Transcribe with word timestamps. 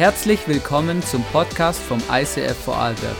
Herzlich 0.00 0.48
willkommen 0.48 1.02
zum 1.02 1.22
Podcast 1.24 1.78
vom 1.78 2.02
ICF 2.10 2.56
Vorarlberg. 2.56 3.16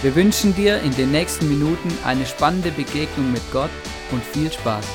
Wir 0.00 0.14
wünschen 0.14 0.54
dir 0.54 0.80
in 0.80 0.92
den 0.96 1.10
nächsten 1.10 1.46
Minuten 1.46 1.92
eine 2.06 2.24
spannende 2.24 2.70
Begegnung 2.70 3.30
mit 3.30 3.42
Gott 3.52 3.68
und 4.10 4.24
viel 4.24 4.50
Spaß. 4.50 4.86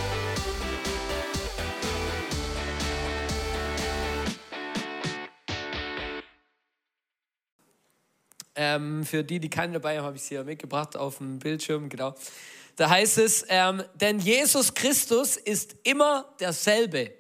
Ähm, 8.56 9.06
für 9.06 9.24
die, 9.24 9.40
die 9.40 9.51
keinen 9.51 9.74
dabei 9.74 9.99
haben, 9.99 10.06
habe 10.06 10.15
ich 10.15 10.24
es 10.24 10.29
hier 10.29 10.44
mitgebracht 10.44 10.97
auf 10.97 11.19
dem 11.19 11.37
Bildschirm, 11.37 11.87
genau. 11.87 12.15
Da 12.78 12.90
heißt 12.90 13.19
es, 13.19 13.46
ähm, 13.49 13.83
denn 13.94 14.17
Jesus 14.17 14.74
Christus 14.74 15.37
ist 15.37 15.76
immer 15.83 16.34
derselbe. 16.40 17.12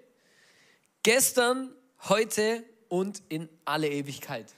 Gestern, 1.03 1.69
heute 2.09 2.63
und 2.89 3.21
in 3.29 3.49
alle 3.65 3.89
Ewigkeit. 3.89 4.53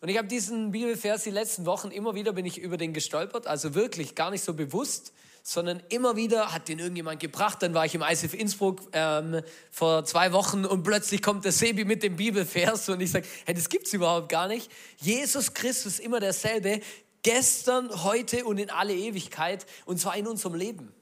Und 0.00 0.08
ich 0.08 0.18
habe 0.18 0.28
diesen 0.28 0.70
Bibelvers 0.70 1.24
die 1.24 1.30
letzten 1.30 1.66
Wochen 1.66 1.90
immer 1.90 2.14
wieder 2.14 2.32
bin 2.32 2.46
ich 2.46 2.58
über 2.58 2.76
den 2.76 2.92
gestolpert, 2.92 3.46
also 3.46 3.74
wirklich 3.74 4.14
gar 4.14 4.30
nicht 4.30 4.44
so 4.44 4.54
bewusst, 4.54 5.12
sondern 5.42 5.82
immer 5.88 6.14
wieder 6.14 6.52
hat 6.52 6.68
den 6.68 6.78
irgendjemand 6.78 7.20
gebracht. 7.20 7.62
Dann 7.62 7.74
war 7.74 7.86
ich 7.86 7.94
im 7.94 8.02
ICF 8.02 8.34
Innsbruck 8.34 8.80
ähm, 8.92 9.40
vor 9.70 10.04
zwei 10.04 10.32
Wochen 10.32 10.64
und 10.64 10.82
plötzlich 10.82 11.22
kommt 11.22 11.44
der 11.44 11.52
Sebi 11.52 11.84
mit 11.84 12.02
dem 12.02 12.16
Bibelvers 12.16 12.88
und 12.90 13.00
ich 13.00 13.10
sage, 13.10 13.26
hey, 13.46 13.54
das 13.54 13.68
gibt's 13.68 13.92
überhaupt 13.92 14.28
gar 14.28 14.46
nicht. 14.46 14.70
Jesus 14.98 15.54
Christus 15.54 15.98
immer 15.98 16.20
derselbe, 16.20 16.80
gestern, 17.22 18.04
heute 18.04 18.44
und 18.44 18.58
in 18.58 18.70
alle 18.70 18.94
Ewigkeit 18.94 19.66
und 19.84 19.98
zwar 19.98 20.16
in 20.16 20.26
unserem 20.26 20.54
Leben. 20.54 20.92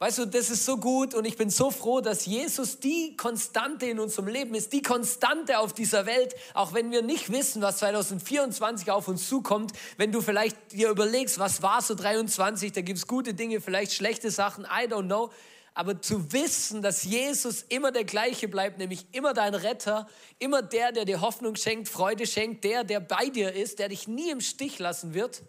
Weißt 0.00 0.18
du, 0.18 0.26
das 0.26 0.48
ist 0.48 0.64
so 0.64 0.76
gut 0.76 1.12
und 1.12 1.24
ich 1.24 1.36
bin 1.36 1.50
so 1.50 1.72
froh, 1.72 2.00
dass 2.00 2.24
Jesus 2.24 2.78
die 2.78 3.16
Konstante 3.16 3.86
in 3.86 3.98
unserem 3.98 4.28
Leben 4.28 4.54
ist, 4.54 4.72
die 4.72 4.80
Konstante 4.80 5.58
auf 5.58 5.72
dieser 5.72 6.06
Welt, 6.06 6.36
auch 6.54 6.72
wenn 6.72 6.92
wir 6.92 7.02
nicht 7.02 7.32
wissen, 7.32 7.62
was 7.62 7.78
2024 7.78 8.92
auf 8.92 9.08
uns 9.08 9.28
zukommt. 9.28 9.72
Wenn 9.96 10.12
du 10.12 10.20
vielleicht 10.20 10.56
dir 10.70 10.90
überlegst, 10.90 11.40
was 11.40 11.62
war 11.62 11.82
so 11.82 11.96
23, 11.96 12.70
da 12.70 12.80
gibt 12.80 12.98
es 13.00 13.08
gute 13.08 13.34
Dinge, 13.34 13.60
vielleicht 13.60 13.92
schlechte 13.92 14.30
Sachen, 14.30 14.64
I 14.66 14.86
don't 14.86 15.06
know. 15.06 15.32
Aber 15.74 16.00
zu 16.00 16.32
wissen, 16.32 16.80
dass 16.80 17.02
Jesus 17.02 17.62
immer 17.62 17.90
der 17.90 18.04
gleiche 18.04 18.46
bleibt, 18.46 18.78
nämlich 18.78 19.04
immer 19.10 19.34
dein 19.34 19.54
Retter, 19.54 20.08
immer 20.38 20.62
der, 20.62 20.92
der 20.92 21.06
dir 21.06 21.20
Hoffnung 21.20 21.56
schenkt, 21.56 21.88
Freude 21.88 22.26
schenkt, 22.28 22.62
der, 22.62 22.84
der 22.84 23.00
bei 23.00 23.30
dir 23.30 23.52
ist, 23.52 23.80
der 23.80 23.88
dich 23.88 24.06
nie 24.06 24.30
im 24.30 24.40
Stich 24.40 24.78
lassen 24.78 25.14
wird, 25.14 25.42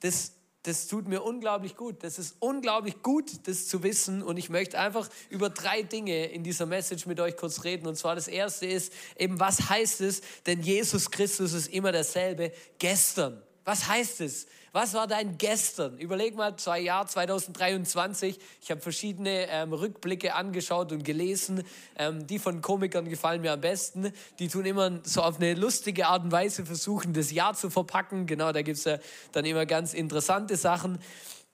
das 0.00 0.32
das 0.64 0.86
tut 0.86 1.08
mir 1.08 1.22
unglaublich 1.22 1.76
gut. 1.76 2.04
Das 2.04 2.18
ist 2.18 2.36
unglaublich 2.38 3.02
gut, 3.02 3.48
das 3.48 3.66
zu 3.66 3.82
wissen. 3.82 4.22
Und 4.22 4.36
ich 4.36 4.48
möchte 4.48 4.78
einfach 4.78 5.08
über 5.28 5.50
drei 5.50 5.82
Dinge 5.82 6.26
in 6.26 6.44
dieser 6.44 6.66
Message 6.66 7.06
mit 7.06 7.18
euch 7.18 7.36
kurz 7.36 7.64
reden. 7.64 7.88
Und 7.88 7.96
zwar 7.96 8.14
das 8.14 8.28
erste 8.28 8.66
ist 8.66 8.92
eben, 9.16 9.40
was 9.40 9.68
heißt 9.68 10.00
es? 10.02 10.22
Denn 10.46 10.62
Jesus 10.62 11.10
Christus 11.10 11.52
ist 11.52 11.68
immer 11.68 11.90
derselbe 11.90 12.52
gestern. 12.78 13.42
Was 13.64 13.88
heißt 13.88 14.20
es? 14.20 14.46
Was 14.74 14.94
war 14.94 15.06
dein 15.06 15.36
Gestern? 15.36 15.98
Überleg 15.98 16.34
mal, 16.34 16.56
zwei 16.56 16.80
Jahr 16.80 17.06
2023. 17.06 18.38
Ich 18.62 18.70
habe 18.70 18.80
verschiedene 18.80 19.46
ähm, 19.50 19.74
Rückblicke 19.74 20.34
angeschaut 20.34 20.92
und 20.92 21.04
gelesen. 21.04 21.62
Ähm, 21.98 22.26
die 22.26 22.38
von 22.38 22.62
Komikern 22.62 23.06
gefallen 23.06 23.42
mir 23.42 23.52
am 23.52 23.60
besten. 23.60 24.10
Die 24.38 24.48
tun 24.48 24.64
immer 24.64 25.00
so 25.02 25.20
auf 25.20 25.36
eine 25.36 25.52
lustige 25.52 26.06
Art 26.06 26.24
und 26.24 26.32
Weise 26.32 26.64
versuchen, 26.64 27.12
das 27.12 27.32
Jahr 27.32 27.52
zu 27.52 27.68
verpacken. 27.68 28.24
Genau, 28.24 28.50
da 28.50 28.62
gibt 28.62 28.78
es 28.78 28.84
ja 28.84 28.96
dann 29.32 29.44
immer 29.44 29.66
ganz 29.66 29.92
interessante 29.92 30.56
Sachen. 30.56 30.98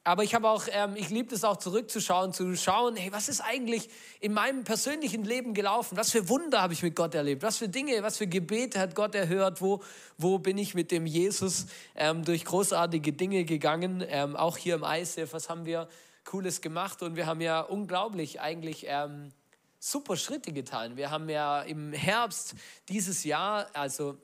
Aber 0.09 0.25
ich 0.25 0.35
habe 0.35 0.49
auch, 0.49 0.65
ähm, 0.73 0.97
ich 0.97 1.11
liebe 1.11 1.35
es 1.35 1.45
auch 1.45 1.59
zurückzuschauen, 1.59 2.33
zu 2.33 2.57
schauen, 2.57 2.97
hey, 2.97 3.13
was 3.13 3.29
ist 3.29 3.43
eigentlich 3.43 3.91
in 4.21 4.33
meinem 4.33 4.65
persönlichen 4.65 5.23
Leben 5.23 5.53
gelaufen? 5.53 5.99
Was 5.99 6.13
für 6.13 6.31
Wunder 6.31 6.63
habe 6.63 6.73
ich 6.73 6.83
mit 6.83 6.97
Gott 6.97 7.15
erlebt? 7.15 7.43
Was 7.43 7.59
für 7.59 7.69
Dinge, 7.69 8.03
was 8.03 8.17
für 8.17 8.27
Gebete 8.27 8.81
hat 8.81 8.95
Gott 8.95 9.15
erhört? 9.15 9.61
Wo, 9.61 9.83
wo 10.17 10.39
bin 10.39 10.57
ich 10.57 10.73
mit 10.73 10.93
dem 10.93 11.05
Jesus 11.05 11.67
ähm, 11.95 12.25
durch 12.25 12.47
großartige 12.47 13.13
Dinge 13.13 13.45
gegangen? 13.45 14.03
Ähm, 14.09 14.35
auch 14.35 14.57
hier 14.57 14.77
im 14.77 14.83
ISF, 14.83 15.35
was 15.35 15.51
haben 15.51 15.67
wir 15.67 15.91
Cooles 16.25 16.63
gemacht? 16.63 17.03
Und 17.03 17.15
wir 17.15 17.27
haben 17.27 17.43
ja 17.43 17.61
unglaublich 17.61 18.41
eigentlich 18.41 18.87
ähm, 18.89 19.31
super 19.79 20.17
Schritte 20.17 20.55
getan. 20.55 20.97
Wir 20.97 21.11
haben 21.11 21.29
ja 21.29 21.61
im 21.61 21.93
Herbst 21.93 22.55
dieses 22.89 23.25
Jahr, 23.25 23.67
also 23.75 24.17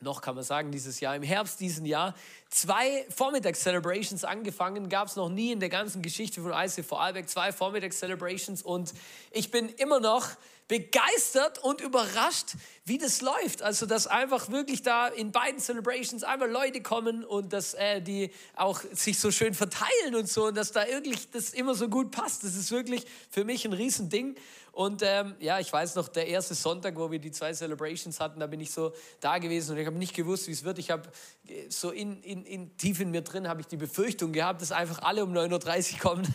noch 0.00 0.20
kann 0.20 0.34
man 0.34 0.44
sagen, 0.44 0.70
dieses 0.70 1.00
Jahr, 1.00 1.16
im 1.16 1.22
Herbst 1.22 1.60
diesen 1.60 1.86
Jahr, 1.86 2.14
zwei 2.50 3.06
Vormittags-Celebrations 3.10 4.24
angefangen. 4.24 4.88
Gab 4.88 5.08
es 5.08 5.16
noch 5.16 5.28
nie 5.28 5.52
in 5.52 5.60
der 5.60 5.68
ganzen 5.68 6.02
Geschichte 6.02 6.40
von 6.40 6.52
ICF 6.52 6.86
Vorarlberg 6.86 7.28
zwei 7.28 7.52
Vormittags-Celebrations 7.52 8.62
und 8.62 8.92
ich 9.32 9.50
bin 9.50 9.68
immer 9.68 10.00
noch 10.00 10.28
begeistert 10.68 11.58
und 11.58 11.80
überrascht, 11.80 12.54
wie 12.84 12.98
das 12.98 13.22
läuft. 13.22 13.62
Also, 13.62 13.86
dass 13.86 14.06
einfach 14.06 14.50
wirklich 14.50 14.82
da 14.82 15.08
in 15.08 15.32
beiden 15.32 15.60
Celebrations 15.60 16.22
einmal 16.22 16.50
Leute 16.50 16.82
kommen 16.82 17.24
und 17.24 17.54
dass 17.54 17.72
äh, 17.74 18.02
die 18.02 18.30
auch 18.54 18.82
sich 18.92 19.18
so 19.18 19.30
schön 19.30 19.54
verteilen 19.54 20.14
und 20.14 20.28
so 20.28 20.46
und 20.46 20.56
dass 20.56 20.72
da 20.72 20.86
wirklich 20.86 21.30
das 21.30 21.50
immer 21.50 21.74
so 21.74 21.88
gut 21.88 22.10
passt. 22.10 22.44
Das 22.44 22.54
ist 22.54 22.70
wirklich 22.70 23.04
für 23.30 23.44
mich 23.44 23.64
ein 23.64 23.72
Riesending. 23.72 24.36
Und 24.78 25.02
ähm, 25.04 25.34
ja, 25.40 25.58
ich 25.58 25.72
weiß 25.72 25.96
noch, 25.96 26.06
der 26.06 26.28
erste 26.28 26.54
Sonntag, 26.54 26.94
wo 26.94 27.10
wir 27.10 27.18
die 27.18 27.32
zwei 27.32 27.52
Celebrations 27.52 28.20
hatten, 28.20 28.38
da 28.38 28.46
bin 28.46 28.60
ich 28.60 28.70
so 28.70 28.92
da 29.18 29.38
gewesen 29.38 29.72
und 29.72 29.78
ich 29.78 29.86
habe 29.86 29.98
nicht 29.98 30.14
gewusst, 30.14 30.46
wie 30.46 30.52
es 30.52 30.62
wird. 30.62 30.78
Ich 30.78 30.92
habe 30.92 31.02
äh, 31.48 31.68
so 31.68 31.90
in, 31.90 32.22
in, 32.22 32.44
in, 32.44 32.76
tief 32.76 33.00
in 33.00 33.10
mir 33.10 33.22
drin, 33.22 33.48
habe 33.48 33.60
ich 33.60 33.66
die 33.66 33.76
Befürchtung 33.76 34.30
gehabt, 34.30 34.62
dass 34.62 34.70
einfach 34.70 35.02
alle 35.02 35.24
um 35.24 35.32
9.30 35.32 35.94
Uhr 35.94 35.98
kommen. 36.10 36.34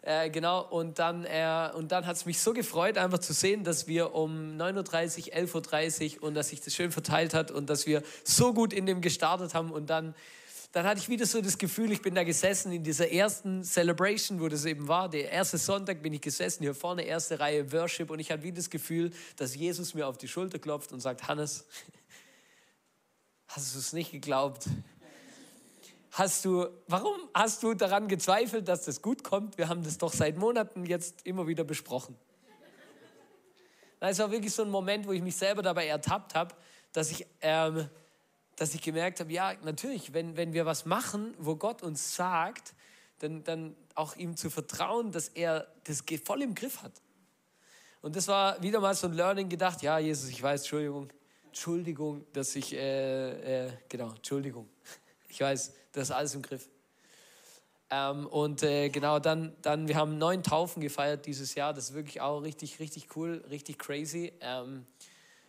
Äh, 0.00 0.30
genau, 0.30 0.62
und 0.62 0.98
dann, 0.98 1.26
äh, 1.26 1.34
dann 1.34 2.06
hat 2.06 2.16
es 2.16 2.24
mich 2.24 2.40
so 2.40 2.54
gefreut, 2.54 2.96
einfach 2.96 3.18
zu 3.18 3.34
sehen, 3.34 3.64
dass 3.64 3.86
wir 3.86 4.14
um 4.14 4.56
9.30 4.56 5.26
Uhr, 5.26 5.60
11.30 5.60 6.16
Uhr 6.16 6.22
und 6.22 6.34
dass 6.34 6.48
sich 6.48 6.62
das 6.62 6.74
schön 6.74 6.90
verteilt 6.90 7.34
hat 7.34 7.50
und 7.50 7.68
dass 7.68 7.86
wir 7.86 8.02
so 8.24 8.54
gut 8.54 8.72
in 8.72 8.86
dem 8.86 9.02
gestartet 9.02 9.52
haben. 9.52 9.70
Und 9.70 9.90
dann, 9.90 10.14
dann 10.72 10.84
hatte 10.84 11.00
ich 11.00 11.08
wieder 11.08 11.24
so 11.24 11.40
das 11.40 11.56
Gefühl, 11.56 11.92
ich 11.92 12.02
bin 12.02 12.14
da 12.14 12.24
gesessen 12.24 12.72
in 12.72 12.84
dieser 12.84 13.10
ersten 13.10 13.64
Celebration, 13.64 14.40
wo 14.40 14.48
das 14.48 14.66
eben 14.66 14.86
war. 14.86 15.08
Der 15.08 15.30
erste 15.30 15.56
Sonntag 15.56 16.02
bin 16.02 16.12
ich 16.12 16.20
gesessen, 16.20 16.62
hier 16.62 16.74
vorne, 16.74 17.02
erste 17.02 17.40
Reihe 17.40 17.72
Worship. 17.72 18.10
Und 18.10 18.18
ich 18.18 18.30
hatte 18.30 18.42
wieder 18.42 18.56
das 18.56 18.68
Gefühl, 18.68 19.10
dass 19.36 19.54
Jesus 19.54 19.94
mir 19.94 20.06
auf 20.06 20.18
die 20.18 20.28
Schulter 20.28 20.58
klopft 20.58 20.92
und 20.92 21.00
sagt: 21.00 21.26
Hannes, 21.26 21.66
hast 23.48 23.74
du 23.74 23.78
es 23.78 23.92
nicht 23.94 24.12
geglaubt? 24.12 24.66
Hast 26.10 26.44
du, 26.44 26.66
warum 26.86 27.16
hast 27.32 27.62
du 27.62 27.74
daran 27.74 28.08
gezweifelt, 28.08 28.68
dass 28.68 28.84
das 28.84 29.00
gut 29.02 29.22
kommt? 29.22 29.56
Wir 29.56 29.68
haben 29.68 29.82
das 29.84 29.98
doch 29.98 30.12
seit 30.12 30.36
Monaten 30.36 30.84
jetzt 30.84 31.24
immer 31.24 31.46
wieder 31.46 31.64
besprochen. 31.64 32.16
Das 34.00 34.18
war 34.18 34.30
wirklich 34.30 34.52
so 34.52 34.62
ein 34.62 34.70
Moment, 34.70 35.06
wo 35.06 35.12
ich 35.12 35.22
mich 35.22 35.36
selber 35.36 35.62
dabei 35.62 35.86
ertappt 35.86 36.34
habe, 36.34 36.54
dass 36.92 37.10
ich, 37.10 37.26
ähm, 37.40 37.88
dass 38.58 38.74
ich 38.74 38.82
gemerkt 38.82 39.20
habe, 39.20 39.32
ja, 39.32 39.54
natürlich, 39.62 40.12
wenn, 40.12 40.36
wenn 40.36 40.52
wir 40.52 40.66
was 40.66 40.84
machen, 40.84 41.32
wo 41.38 41.54
Gott 41.54 41.82
uns 41.84 42.16
sagt, 42.16 42.74
dann, 43.20 43.44
dann 43.44 43.76
auch 43.94 44.16
ihm 44.16 44.36
zu 44.36 44.50
vertrauen, 44.50 45.12
dass 45.12 45.28
er 45.28 45.68
das 45.84 46.02
voll 46.24 46.42
im 46.42 46.56
Griff 46.56 46.82
hat. 46.82 46.92
Und 48.02 48.16
das 48.16 48.26
war 48.26 48.60
wieder 48.60 48.80
mal 48.80 48.94
so 48.96 49.06
ein 49.06 49.12
Learning 49.12 49.48
gedacht, 49.48 49.80
ja, 49.82 49.98
Jesus, 50.00 50.28
ich 50.28 50.42
weiß, 50.42 50.62
Entschuldigung, 50.62 51.08
Entschuldigung, 51.46 52.26
dass 52.32 52.56
ich, 52.56 52.74
äh, 52.74 53.66
äh, 53.66 53.72
genau, 53.88 54.10
Entschuldigung. 54.10 54.68
Ich 55.30 55.42
weiß, 55.42 55.74
das 55.92 56.04
ist 56.04 56.10
alles 56.10 56.34
im 56.34 56.40
Griff. 56.40 56.70
Ähm, 57.90 58.26
und 58.26 58.62
äh, 58.62 58.88
genau, 58.88 59.18
dann, 59.18 59.54
dann, 59.60 59.86
wir 59.86 59.96
haben 59.96 60.16
neun 60.16 60.42
Taufen 60.42 60.80
gefeiert 60.80 61.26
dieses 61.26 61.54
Jahr. 61.54 61.74
Das 61.74 61.90
ist 61.90 61.94
wirklich 61.94 62.22
auch 62.22 62.40
richtig, 62.40 62.80
richtig 62.80 63.14
cool, 63.14 63.44
richtig 63.50 63.78
crazy. 63.78 64.32
Ähm, 64.40 64.86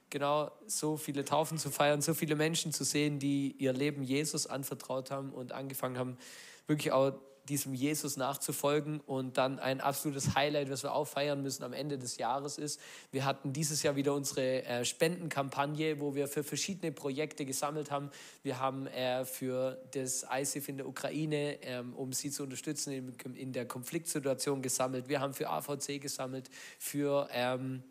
genau, 0.10 0.52
so 0.68 0.98
viele 0.98 1.26
Taufen 1.26 1.58
zu 1.58 1.70
feiern, 1.70 2.02
so 2.02 2.14
viele 2.14 2.36
Menschen 2.36 2.74
zu 2.74 2.84
sehen, 2.84 3.20
die 3.20 3.56
ihr 3.58 3.74
Leben 3.74 4.04
Jesus 4.04 4.48
anvertraut 4.48 5.12
haben 5.12 5.32
und 5.32 5.52
angefangen 5.52 5.98
haben, 5.98 6.18
wirklich 6.68 6.92
auch 6.92 7.14
diesem 7.50 7.74
Jesus 7.74 8.16
nachzufolgen. 8.16 9.02
Und 9.02 9.38
dann 9.38 9.60
ein 9.60 9.82
absolutes 9.82 10.36
Highlight, 10.36 10.70
was 10.70 10.84
wir 10.84 10.94
auch 10.94 11.06
feiern 11.06 11.42
müssen 11.42 11.64
am 11.64 11.74
Ende 11.74 11.98
des 11.98 12.18
Jahres 12.18 12.58
ist, 12.58 12.80
wir 13.12 13.26
hatten 13.26 13.52
dieses 13.52 13.84
Jahr 13.84 13.96
wieder 13.96 14.14
unsere 14.14 14.64
äh, 14.64 14.86
Spendenkampagne, 14.86 16.00
wo 16.00 16.16
wir 16.16 16.28
für 16.28 16.44
verschiedene 16.44 16.92
Projekte 16.92 17.46
gesammelt 17.46 17.92
haben. 17.92 18.12
Wir 18.44 18.60
haben 18.60 18.88
äh, 18.88 19.26
für 19.26 19.82
das 19.92 20.26
ISIF 20.32 20.70
in 20.70 20.78
der 20.78 20.88
Ukraine, 20.88 21.62
ähm, 21.64 21.94
um 21.96 22.14
sie 22.14 22.30
zu 22.32 22.44
unterstützen 22.44 23.16
in, 23.36 23.54
der 23.54 23.68
Konfliktsituation 23.68 24.62
gesammelt. 24.62 25.10
Wir 25.10 25.20
haben 25.20 25.34
für 25.34 25.50
AVC 25.50 26.00
gesammelt, 26.00 26.50
für... 26.78 27.28
Ähm, 27.32 27.84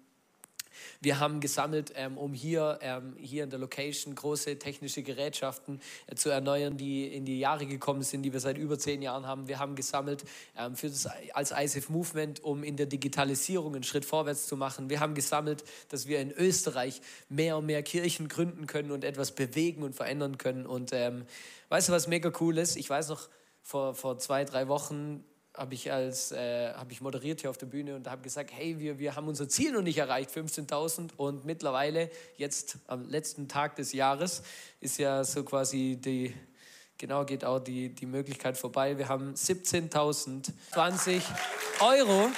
wir 1.01 1.21
haben 1.21 1.41
gesammelt, 1.41 1.93
ähm, 1.95 2.19
um 2.19 2.33
hier, 2.33 2.79
ähm, 2.83 3.15
hier 3.19 3.45
in 3.45 3.51
der 3.51 3.59
Location 3.59 4.15
große 4.15 4.59
technische 4.59 5.03
Gerätschaften 5.03 5.81
äh, 6.07 6.15
zu 6.15 6.31
erneuern, 6.31 6.77
die 6.77 7.07
in 7.07 7.25
die 7.25 7.39
Jahre 7.39 7.67
gekommen 7.67 8.03
sind, 8.03 8.23
die 8.23 8.33
wir 8.33 8.41
seit 8.41 8.59
über 8.59 8.79
zehn 8.79 9.03
Jahren 9.03 9.27
haben. 9.27 9.49
Wir 9.49 9.59
haben 9.59 9.75
gesammelt 9.75 10.25
ähm, 10.57 10.77
für 10.77 10.89
das, 10.89 11.09
als 11.33 11.53
ISIF 11.53 11.89
Movement, 11.89 12.43
um 12.43 12.65
in 12.65 12.77
der 12.77 12.87
Digitalisierung 12.87 13.75
einen 13.75 13.85
Schritt 13.85 14.05
vorwärts 14.05 14.47
zu 14.47 14.57
machen. 14.57 14.91
Wir 14.91 15.01
haben 15.01 15.15
gesammelt, 15.15 15.65
dass 15.89 16.07
wir 16.07 16.21
in 16.21 16.31
Österreich 16.31 17.01
mehr 17.29 17.57
und 17.57 17.67
mehr 17.67 17.83
Kirchen 17.83 18.29
gründen 18.29 18.67
können 18.67 18.91
und 18.91 19.05
etwas 19.05 19.33
bewegen 19.33 19.83
und 19.83 19.95
verändern 19.95 20.39
können. 20.39 20.67
Und 20.67 20.93
ähm, 20.93 21.25
weißt 21.69 21.89
du, 21.89 21.93
was 21.93 22.07
mega 22.07 22.33
cool 22.41 22.59
ist? 22.59 22.77
Ich 22.77 22.89
weiß 22.89 23.09
noch, 23.09 23.29
vor, 23.63 23.95
vor 23.95 24.19
zwei, 24.19 24.45
drei 24.45 24.69
Wochen 24.69 25.25
habe 25.59 25.75
ich 25.75 25.93
als 25.93 26.33
äh, 26.33 26.73
habe 26.73 26.93
ich 26.93 27.01
moderiert 27.01 27.41
hier 27.41 27.51
auf 27.51 27.59
der 27.59 27.67
Bühne 27.67 27.97
und 27.97 28.09
habe 28.09 28.23
gesagt, 28.23 28.51
hey, 28.53 28.79
wir, 28.79 28.99
wir 28.99 29.17
haben 29.17 29.29
unser 29.29 29.49
Ziel 29.49 29.73
noch 29.73 29.83
nicht 29.83 29.99
erreicht, 29.99 30.31
15.000 30.31 31.11
und 31.17 31.45
mittlerweile 31.45 32.11
jetzt 32.37 32.79
am 32.87 33.09
letzten 33.09 33.49
Tag 33.49 33.77
des 33.77 33.93
Jahres 33.93 34.43
ist 34.81 34.99
ja 34.99 35.25
so 35.25 35.43
quasi 35.45 35.99
die 36.01 36.35
genau 36.97 37.25
geht 37.25 37.45
auch 37.45 37.61
die, 37.61 37.91
die 37.91 38.07
Möglichkeit 38.07 38.57
vorbei. 38.59 38.99
Wir 38.99 39.09
haben 39.09 39.35
17.020 39.35 41.23
Euro 41.81 42.31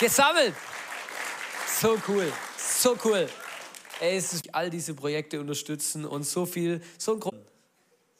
gesammelt. 0.00 0.54
So 1.80 1.98
cool, 2.08 2.32
so 2.56 2.96
cool. 3.04 3.28
Es 4.00 4.42
all 4.52 4.70
diese 4.70 4.94
Projekte 4.94 5.40
unterstützen 5.40 6.04
und 6.04 6.22
so 6.24 6.46
viel, 6.46 6.80
so 6.98 7.14
ein 7.14 7.20
Grund. 7.20 7.38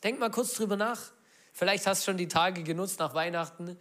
Denk 0.03 0.19
mal 0.19 0.31
kurz 0.31 0.55
drüber 0.55 0.77
nach. 0.77 1.13
Vielleicht 1.59 1.89
hast 1.89 2.03
du 2.03 2.13
schon 2.13 2.17
die 2.17 2.29
Tage 2.29 2.63
genutzt 2.63 3.01
nach 3.01 3.15
Weihnachten, 3.15 3.77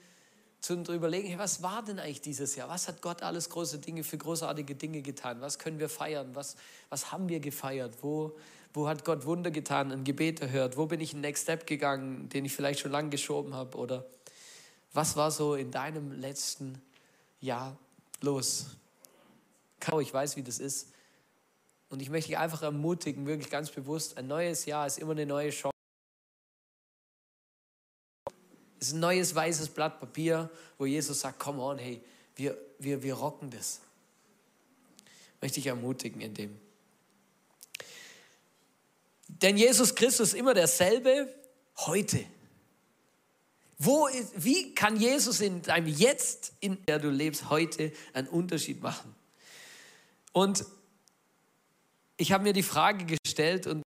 zum 0.62 0.84
überlegen, 0.86 1.28
hey, 1.28 1.38
was 1.38 1.62
war 1.62 1.84
denn 1.84 2.00
eigentlich 2.00 2.22
dieses 2.22 2.56
Jahr? 2.56 2.70
Was 2.70 2.88
hat 2.88 3.04
Gott 3.04 3.22
alles 3.22 3.52
große 3.52 3.78
Dinge 3.78 4.04
für 4.04 4.18
großartige 4.18 4.74
Dinge 4.74 5.04
getan? 5.04 5.42
Was 5.42 5.60
können 5.60 5.78
wir 5.78 5.88
feiern? 5.88 6.32
Was, 6.34 6.56
was 6.90 7.12
haben 7.12 7.30
wir 7.30 7.40
gefeiert? 7.40 7.94
Wo, 8.02 8.36
wo 8.74 8.88
hat 8.88 9.06
Gott 9.06 9.28
Wunder 9.28 9.52
getan, 9.52 9.92
ein 9.92 10.04
Gebet 10.04 10.42
erhört? 10.42 10.76
Wo 10.76 10.88
bin 10.88 11.00
ich 11.02 11.14
einen 11.14 11.22
Next 11.22 11.44
Step 11.44 11.68
gegangen, 11.68 12.30
den 12.30 12.46
ich 12.46 12.56
vielleicht 12.56 12.80
schon 12.80 12.92
lange 12.92 13.12
geschoben 13.12 13.54
habe? 13.54 13.78
Oder 13.78 14.08
was 14.92 15.16
war 15.16 15.30
so 15.30 15.54
in 15.54 15.70
deinem 15.70 16.14
letzten 16.14 16.82
Jahr 17.42 17.78
los? 18.22 18.72
Ich 20.02 20.12
weiß, 20.12 20.36
wie 20.36 20.42
das 20.42 20.58
ist. 20.58 20.94
Und 21.92 22.02
ich 22.02 22.10
möchte 22.10 22.30
dich 22.30 22.40
einfach 22.40 22.64
ermutigen, 22.64 23.28
wirklich 23.28 23.52
ganz 23.52 23.70
bewusst, 23.70 24.18
ein 24.18 24.26
neues 24.26 24.66
Jahr 24.66 24.88
ist 24.88 24.98
immer 24.98 25.12
eine 25.12 25.28
neue 25.28 25.52
Chance. 25.52 25.77
Ist 28.80 28.94
ein 28.94 29.00
neues 29.00 29.34
weißes 29.34 29.70
Blatt 29.70 30.00
Papier, 30.00 30.50
wo 30.78 30.86
Jesus 30.86 31.20
sagt, 31.20 31.40
come 31.40 31.62
on, 31.62 31.78
hey, 31.78 32.02
wir, 32.36 32.58
wir, 32.80 33.02
wir 33.02 33.14
rocken 33.14 33.50
das. 33.50 33.82
Möchte 35.42 35.60
ich 35.60 35.68
ermutigen 35.68 36.22
in 36.22 36.34
dem. 36.34 36.60
Denn 39.28 39.58
Jesus 39.58 39.94
Christus 39.94 40.30
ist 40.30 40.34
immer 40.36 40.54
derselbe 40.54 41.34
heute. 41.78 42.24
Wo 43.78 44.08
ist, 44.08 44.44
wie 44.44 44.74
kann 44.74 44.98
Jesus 44.98 45.42
in 45.42 45.62
deinem 45.62 45.88
Jetzt, 45.88 46.54
in 46.60 46.84
der 46.86 46.98
du 46.98 47.10
lebst, 47.10 47.50
heute 47.50 47.92
einen 48.14 48.28
Unterschied 48.28 48.82
machen? 48.82 49.14
Und 50.32 50.66
ich 52.18 52.32
habe 52.32 52.44
mir 52.44 52.54
die 52.54 52.64
Frage 52.64 53.18
gestellt 53.24 53.68
und 53.68 53.84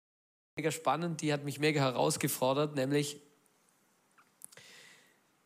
mega 0.56 0.70
spannend, 0.70 1.22
die 1.22 1.32
hat 1.32 1.44
mich 1.44 1.58
mega 1.58 1.80
herausgefordert, 1.80 2.74
nämlich 2.74 3.18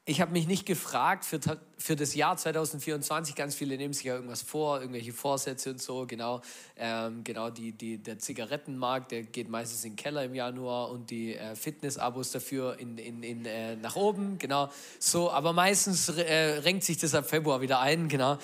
ich 0.05 0.21
habe 0.21 0.33
mich 0.33 0.47
nicht 0.47 0.67
gefragt 0.67 1.25
für, 1.25 1.41
für 1.83 1.97
das 1.97 2.15
Jahr 2.15 2.37
2024, 2.37 3.35
ganz 3.35 3.55
viele 3.55 3.77
nehmen 3.77 3.93
sich 3.93 4.05
ja 4.05 4.15
irgendwas 4.15 4.43
vor, 4.43 4.81
irgendwelche 4.81 5.13
Vorsätze 5.13 5.71
und 5.71 5.83
so, 5.83 6.07
genau. 6.07 6.41
Ähm, 6.77 7.25
genau, 7.25 7.51
die, 7.51 7.73
die, 7.73 7.99
der 7.99 8.19
Zigarettenmarkt, 8.19 9.11
der 9.11 9.25
geht 9.25 9.49
meistens 9.49 9.85
in 9.85 9.93
den 9.93 9.97
Keller 9.97 10.25
im 10.25 10.35
Januar 10.35 10.91
und 10.91 11.11
die 11.11 11.35
äh, 11.35 11.57
Fitness-Abos 11.57 12.31
dafür 12.31 12.79
in, 12.79 12.99
in, 12.99 13.23
in, 13.23 13.45
äh, 13.45 13.77
nach 13.77 13.97
oben, 13.97 14.39
genau. 14.39 14.71
So, 14.99 15.31
aber 15.31 15.53
meistens 15.53 16.09
äh, 16.09 16.61
renkt 16.61 16.85
sich 16.85 16.99
das 16.99 17.15
ab 17.15 17.29
Februar 17.29 17.61
wieder 17.61 17.81
ein, 17.81 18.09
genau. 18.09 18.39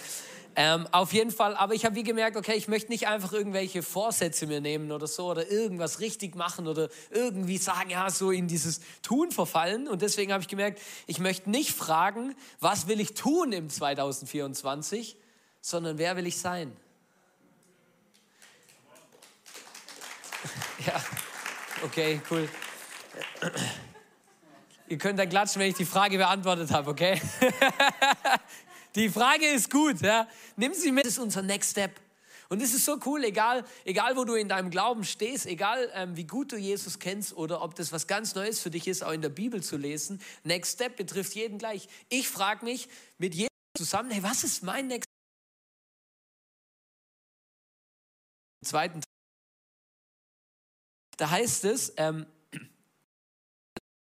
Ähm, 0.61 0.89
auf 0.91 1.13
jeden 1.13 1.31
Fall, 1.31 1.55
aber 1.55 1.75
ich 1.75 1.85
habe 1.85 1.95
wie 1.95 2.03
gemerkt, 2.03 2.37
okay, 2.37 2.55
ich 2.57 2.67
möchte 2.67 2.91
nicht 2.91 3.07
einfach 3.07 3.33
irgendwelche 3.33 3.81
Vorsätze 3.85 4.49
mir 4.49 4.61
nehmen 4.61 4.91
oder 4.91 5.07
so 5.07 5.31
oder 5.31 5.49
irgendwas 5.49 6.01
richtig 6.01 6.35
machen 6.35 6.67
oder 6.67 6.89
irgendwie 7.13 7.59
sagen, 7.59 7.91
ja, 7.91 8.11
so 8.11 8.33
in 8.33 8.49
dieses 8.49 8.81
Tun 9.03 9.31
verfallen. 9.31 9.87
Und 9.87 10.03
deswegen 10.03 10.33
habe 10.33 10.43
ich 10.43 10.49
gemerkt, 10.49 10.81
ich 11.07 11.21
möchte 11.21 11.49
nicht 11.49 11.71
fragen, 11.71 12.35
was 12.59 12.89
will 12.89 12.99
ich 12.99 13.15
tun 13.15 13.28
im 13.53 13.69
2024, 13.69 15.17
sondern 15.61 15.99
wer 15.99 16.17
will 16.17 16.27
ich 16.27 16.39
sein? 16.39 16.77
Ja, 20.87 21.03
okay, 21.85 22.21
cool. 22.31 22.49
Ihr 24.87 24.97
könnt 24.97 25.19
dann 25.19 25.29
klatschen, 25.29 25.61
wenn 25.61 25.69
ich 25.69 25.77
die 25.77 25.85
Frage 25.85 26.17
beantwortet 26.17 26.71
habe, 26.71 26.89
okay? 26.91 27.21
Die 28.95 29.09
Frage 29.09 29.47
ist 29.47 29.71
gut. 29.71 30.01
Ja? 30.01 30.27
Nimm 30.57 30.73
sie 30.73 30.93
mit, 30.93 31.05
das 31.05 31.15
ist 31.15 31.19
unser 31.19 31.43
Next 31.43 31.73
Step. 31.73 32.01
Und 32.49 32.63
es 32.63 32.73
ist 32.73 32.85
so 32.85 32.99
cool, 33.05 33.25
egal, 33.25 33.65
egal 33.85 34.17
wo 34.17 34.25
du 34.25 34.35
in 34.35 34.49
deinem 34.49 34.71
Glauben 34.71 35.05
stehst, 35.05 35.47
egal 35.47 35.91
ähm, 35.95 36.17
wie 36.17 36.27
gut 36.27 36.53
du 36.53 36.57
Jesus 36.57 36.99
kennst 36.99 37.37
oder 37.37 37.63
ob 37.63 37.75
das 37.75 37.93
was 37.93 38.07
ganz 38.07 38.35
Neues 38.35 38.61
für 38.61 38.71
dich 38.71 38.89
ist, 38.89 39.05
auch 39.05 39.13
in 39.13 39.21
der 39.23 39.29
Bibel 39.29 39.63
zu 39.63 39.77
lesen. 39.77 40.21
Next 40.45 40.75
Step 40.75 40.97
betrifft 40.97 41.35
jeden 41.35 41.59
gleich. 41.59 41.89
Ich 42.09 42.29
frage 42.29 42.65
mich 42.65 42.89
mit 43.19 43.35
jedem 43.35 43.49
zusammen, 43.77 44.11
hey, 44.11 44.23
was 44.23 44.45
ist 44.45 44.63
mein 44.63 44.87
Next 44.87 45.05
Step? 45.05 45.09
Zweiten 48.65 49.03
da 51.19 51.31
heißt 51.31 51.65
es, 51.65 51.93
ähm, 51.97 52.27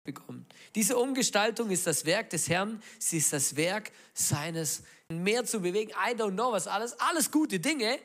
bekommen. 0.03 0.45
Diese 0.75 0.97
Umgestaltung 0.97 1.69
ist 1.69 1.85
das 1.85 2.05
Werk 2.05 2.29
des 2.29 2.47
Herrn, 2.47 2.81
sie 2.99 3.17
ist 3.17 3.33
das 3.33 3.55
Werk 3.57 3.91
seines 4.13 4.83
mehr 5.09 5.43
zu 5.43 5.59
bewegen. 5.59 5.91
I 5.91 6.13
don't 6.13 6.33
know 6.33 6.51
was 6.51 6.67
alles, 6.67 6.97
alles 6.99 7.29
gute 7.29 7.59
Dinge. 7.59 7.99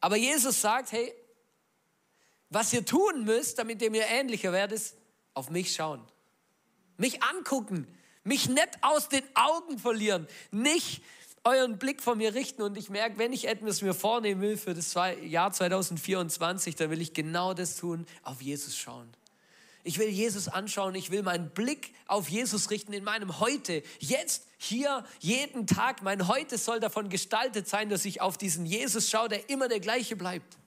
Aber 0.00 0.16
Jesus 0.16 0.60
sagt, 0.60 0.92
hey, 0.92 1.12
was 2.48 2.72
ihr 2.72 2.84
tun 2.84 3.24
müsst, 3.24 3.58
damit 3.58 3.80
ihr 3.82 3.90
mir 3.90 4.06
ähnlicher 4.06 4.52
werdet, 4.52 4.78
ist 4.78 4.96
auf 5.34 5.50
mich 5.50 5.74
schauen. 5.74 6.02
Mich 6.96 7.22
angucken, 7.22 7.86
mich 8.24 8.48
nicht 8.48 8.70
aus 8.82 9.08
den 9.08 9.24
Augen 9.34 9.78
verlieren, 9.78 10.26
nicht 10.50 11.02
euren 11.44 11.78
Blick 11.78 12.02
von 12.02 12.18
mir 12.18 12.34
richten 12.34 12.62
und 12.62 12.76
ich 12.76 12.90
merke, 12.90 13.18
wenn 13.18 13.32
ich 13.32 13.48
etwas 13.48 13.80
mir 13.80 13.94
vornehmen 13.94 14.42
will 14.42 14.56
für 14.58 14.74
das 14.74 14.92
Jahr 14.94 15.52
2024, 15.52 16.76
dann 16.76 16.90
will 16.90 17.00
ich 17.00 17.14
genau 17.14 17.54
das 17.54 17.76
tun, 17.76 18.06
auf 18.22 18.42
Jesus 18.42 18.76
schauen. 18.76 19.08
Ich 19.82 19.98
will 19.98 20.08
Jesus 20.08 20.48
anschauen, 20.48 20.94
ich 20.94 21.10
will 21.10 21.22
meinen 21.22 21.50
Blick 21.50 21.94
auf 22.06 22.28
Jesus 22.28 22.70
richten 22.70 22.92
in 22.92 23.04
meinem 23.04 23.40
Heute, 23.40 23.82
jetzt, 23.98 24.46
hier, 24.58 25.04
jeden 25.20 25.66
Tag. 25.66 26.02
Mein 26.02 26.28
Heute 26.28 26.58
soll 26.58 26.80
davon 26.80 27.08
gestaltet 27.08 27.66
sein, 27.66 27.88
dass 27.88 28.04
ich 28.04 28.20
auf 28.20 28.36
diesen 28.36 28.66
Jesus 28.66 29.08
schaue, 29.08 29.28
der 29.28 29.48
immer 29.48 29.68
der 29.68 29.80
gleiche 29.80 30.16
bleibt. 30.16 30.58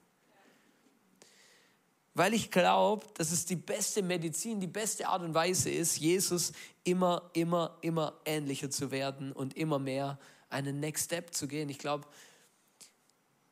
Weil 2.14 2.34
ich 2.34 2.50
glaube, 2.50 3.06
dass 3.14 3.32
es 3.32 3.44
die 3.44 3.56
beste 3.56 4.02
Medizin, 4.02 4.60
die 4.60 4.68
beste 4.68 5.08
Art 5.08 5.22
und 5.22 5.34
Weise 5.34 5.70
ist, 5.70 5.98
Jesus 5.98 6.52
immer, 6.84 7.30
immer, 7.34 7.76
immer 7.80 8.20
ähnlicher 8.24 8.70
zu 8.70 8.90
werden 8.90 9.32
und 9.32 9.56
immer 9.56 9.78
mehr 9.80 10.18
einen 10.48 10.78
Next 10.78 11.06
Step 11.06 11.34
zu 11.34 11.48
gehen. 11.48 11.68
Ich 11.68 11.78
glaube, 11.78 12.06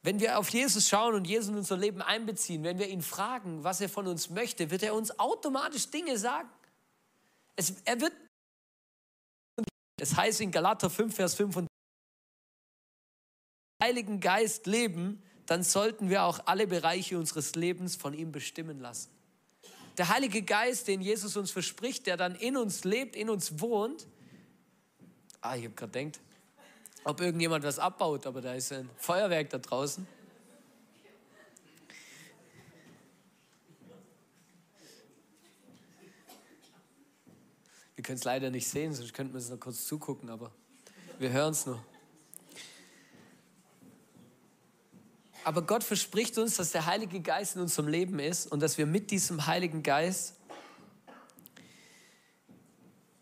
wenn 0.02 0.18
wir 0.18 0.38
auf 0.38 0.48
Jesus 0.48 0.88
schauen 0.88 1.14
und 1.14 1.26
Jesus 1.26 1.48
in 1.48 1.56
unser 1.56 1.76
Leben 1.76 2.02
einbeziehen, 2.02 2.64
wenn 2.64 2.78
wir 2.78 2.88
ihn 2.88 3.02
fragen, 3.02 3.62
was 3.62 3.80
er 3.80 3.88
von 3.88 4.08
uns 4.08 4.30
möchte, 4.30 4.70
wird 4.70 4.82
er 4.82 4.94
uns 4.94 5.18
automatisch 5.18 5.88
Dinge 5.90 6.18
sagen. 6.18 6.48
Es, 7.54 7.74
er 7.84 8.00
wird, 8.00 8.12
es 10.00 10.16
heißt 10.16 10.40
in 10.40 10.50
Galater 10.50 10.90
5, 10.90 11.14
Vers 11.14 11.34
5 11.34 11.56
und 11.56 11.68
Heiligen 13.80 14.20
Geist 14.20 14.66
leben, 14.66 15.22
dann 15.46 15.62
sollten 15.62 16.08
wir 16.08 16.24
auch 16.24 16.46
alle 16.46 16.66
Bereiche 16.66 17.18
unseres 17.18 17.54
Lebens 17.54 17.96
von 17.96 18.14
ihm 18.14 18.32
bestimmen 18.32 18.80
lassen. 18.80 19.10
Der 19.98 20.08
Heilige 20.08 20.42
Geist, 20.42 20.88
den 20.88 21.00
Jesus 21.00 21.36
uns 21.36 21.50
verspricht, 21.50 22.06
der 22.06 22.16
dann 22.16 22.34
in 22.34 22.56
uns 22.56 22.84
lebt, 22.84 23.14
in 23.14 23.28
uns 23.28 23.60
wohnt. 23.60 24.06
Ah, 25.40 25.56
ich 25.56 25.64
habe 25.64 25.74
gerade 25.74 26.04
gedacht, 26.04 26.20
ob 27.04 27.20
irgendjemand 27.20 27.64
was 27.64 27.78
abbaut, 27.78 28.26
aber 28.26 28.40
da 28.40 28.54
ist 28.54 28.72
ein 28.72 28.88
Feuerwerk 28.96 29.50
da 29.50 29.58
draußen. 29.58 30.06
Wir 37.94 38.04
können 38.04 38.18
es 38.18 38.24
leider 38.24 38.50
nicht 38.50 38.66
sehen, 38.66 38.92
sonst 38.92 39.14
könnten 39.14 39.32
wir 39.32 39.38
es 39.38 39.48
noch 39.48 39.60
kurz 39.60 39.86
zugucken, 39.86 40.28
aber 40.28 40.50
wir 41.18 41.30
hören 41.30 41.52
es 41.52 41.66
nur. 41.66 41.84
Aber 45.44 45.62
Gott 45.62 45.82
verspricht 45.82 46.38
uns, 46.38 46.56
dass 46.56 46.70
der 46.70 46.86
Heilige 46.86 47.20
Geist 47.20 47.56
in 47.56 47.62
unserem 47.62 47.88
Leben 47.88 48.18
ist 48.18 48.46
und 48.46 48.60
dass 48.60 48.78
wir 48.78 48.86
mit 48.86 49.10
diesem 49.10 49.46
Heiligen 49.46 49.82
Geist 49.82 50.34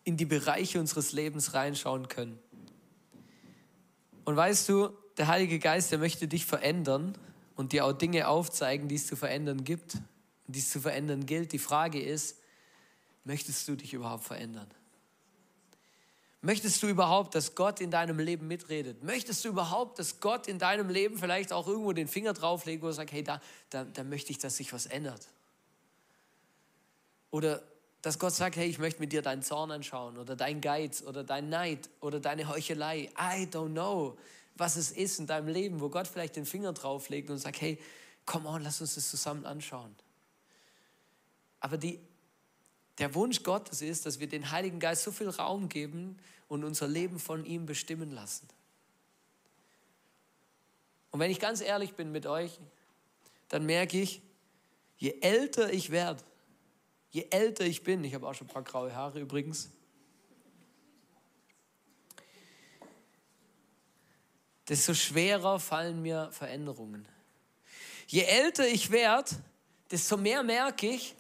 in 0.05 0.17
die 0.17 0.27
Bereiche 0.27 0.81
unseres 0.81 1.13
Lebens 1.13 1.55
reinschauen 1.55 2.09
können. 2.09 2.39
Und 4.31 4.37
weißt 4.37 4.69
du, 4.69 4.91
der 5.17 5.27
Heilige 5.27 5.59
Geist, 5.59 5.91
der 5.91 5.99
möchte 5.99 6.29
dich 6.29 6.47
verändern 6.47 7.19
und 7.57 7.73
dir 7.73 7.85
auch 7.85 7.93
Dinge 7.93 8.29
aufzeigen, 8.29 8.87
die 8.87 8.95
es 8.95 9.09
zu 9.09 9.17
verändern 9.17 9.65
gibt 9.65 9.97
die 10.53 10.59
es 10.59 10.71
zu 10.71 10.81
verändern 10.81 11.27
gilt. 11.27 11.53
Die 11.53 11.59
Frage 11.59 12.01
ist, 12.01 12.37
möchtest 13.25 13.67
du 13.69 13.77
dich 13.77 13.93
überhaupt 13.93 14.25
verändern? 14.25 14.69
Möchtest 16.43 16.83
du 16.83 16.89
überhaupt, 16.89 17.35
dass 17.35 17.55
Gott 17.55 17.81
in 17.81 17.91
deinem 17.91 18.19
Leben 18.19 18.49
mitredet? 18.49 19.05
Möchtest 19.05 19.45
du 19.45 19.51
überhaupt, 19.51 19.99
dass 19.99 20.21
Gott 20.21 20.49
in 20.49 20.59
deinem 20.59 20.89
Leben 20.89 21.19
vielleicht 21.19 21.53
auch 21.53 21.67
irgendwo 21.67 21.93
den 21.93 22.09
Finger 22.09 22.33
drauflegt, 22.33 22.83
wo 22.83 22.87
er 22.87 22.95
sagt, 22.95 23.13
hey, 23.13 23.23
da, 23.23 23.41
da, 23.69 23.85
da 23.85 24.05
möchte 24.05 24.33
ich, 24.33 24.39
dass 24.39 24.57
sich 24.57 24.73
was 24.73 24.87
ändert? 24.87 25.29
Oder 27.31 27.63
dass 28.03 28.19
Gott 28.19 28.35
sagt, 28.35 28.57
hey, 28.57 28.69
ich 28.69 28.79
möchte 28.79 29.01
mit 29.01 29.13
dir 29.13 29.23
deinen 29.23 29.43
Zorn 29.43 29.71
anschauen 29.71 30.17
oder 30.17 30.37
deinen 30.37 30.61
Geiz 30.61 31.03
oder 31.03 31.23
deinen 31.23 31.51
Neid 31.51 31.91
oder 32.01 32.19
deine 32.19 32.49
Heuchelei. 32.49 33.11
I 33.19 33.47
don't 33.47 33.73
know, 33.73 34.17
was 34.57 34.77
es 34.77 34.91
ist 34.91 35.19
in 35.19 35.27
deinem 35.27 35.49
Leben, 35.49 35.81
wo 35.81 35.89
Gott 35.89 36.07
vielleicht 36.07 36.37
den 36.37 36.47
Finger 36.47 36.73
drauflegt 36.73 37.29
und 37.31 37.39
sagt, 37.39 37.61
hey, 37.61 37.79
komm 38.25 38.47
on, 38.47 38.63
lass 38.63 38.81
uns 38.81 38.95
das 38.95 39.11
zusammen 39.11 39.45
anschauen. 39.45 39.95
Aber 41.61 41.77
die, 41.77 42.01
der 42.99 43.15
Wunsch 43.15 43.43
Gottes 43.43 43.83
ist, 43.83 44.07
dass 44.07 44.19
wir 44.19 44.29
den 44.29 44.51
Heiligen 44.51 44.81
Geist 44.81 45.03
so 45.03 45.13
viel 45.13 45.29
Raum 45.29 45.69
geben 45.69 46.19
und 46.49 46.65
unser 46.65 46.89
Leben 46.89 47.19
von 47.19 47.45
ihm 47.45 47.67
bestimmen 47.67 48.11
lassen. 48.11 48.49
Und 51.11 51.21
wenn 51.21 51.31
ich 51.31 51.41
ganz 51.41 51.61
ehrlich 51.61 51.95
bin 51.95 52.13
mit 52.13 52.27
euch, 52.27 52.59
dann 53.49 53.67
merke 53.67 54.01
ich, 54.01 54.23
je 54.97 55.19
älter 55.21 55.73
ich 55.73 55.91
werde, 55.91 56.23
je 57.11 57.27
älter 57.31 57.65
ich 57.65 57.83
bin, 57.83 58.03
ich 58.05 58.15
habe 58.15 58.27
auch 58.27 58.35
schon 58.35 58.47
ein 58.47 58.53
paar 58.53 58.63
graue 58.63 58.95
Haare 58.95 59.21
übrigens, 59.21 59.71
desto 64.69 64.95
schwerer 64.95 65.59
fallen 65.59 66.01
mir 66.01 66.31
Veränderungen. 66.33 67.07
Je 68.07 68.23
älter 68.23 68.67
ich 68.67 68.91
werde, 68.91 69.31
desto 69.91 70.17
mehr 70.17 70.43
merke 70.43 70.89
ich, 70.89 71.15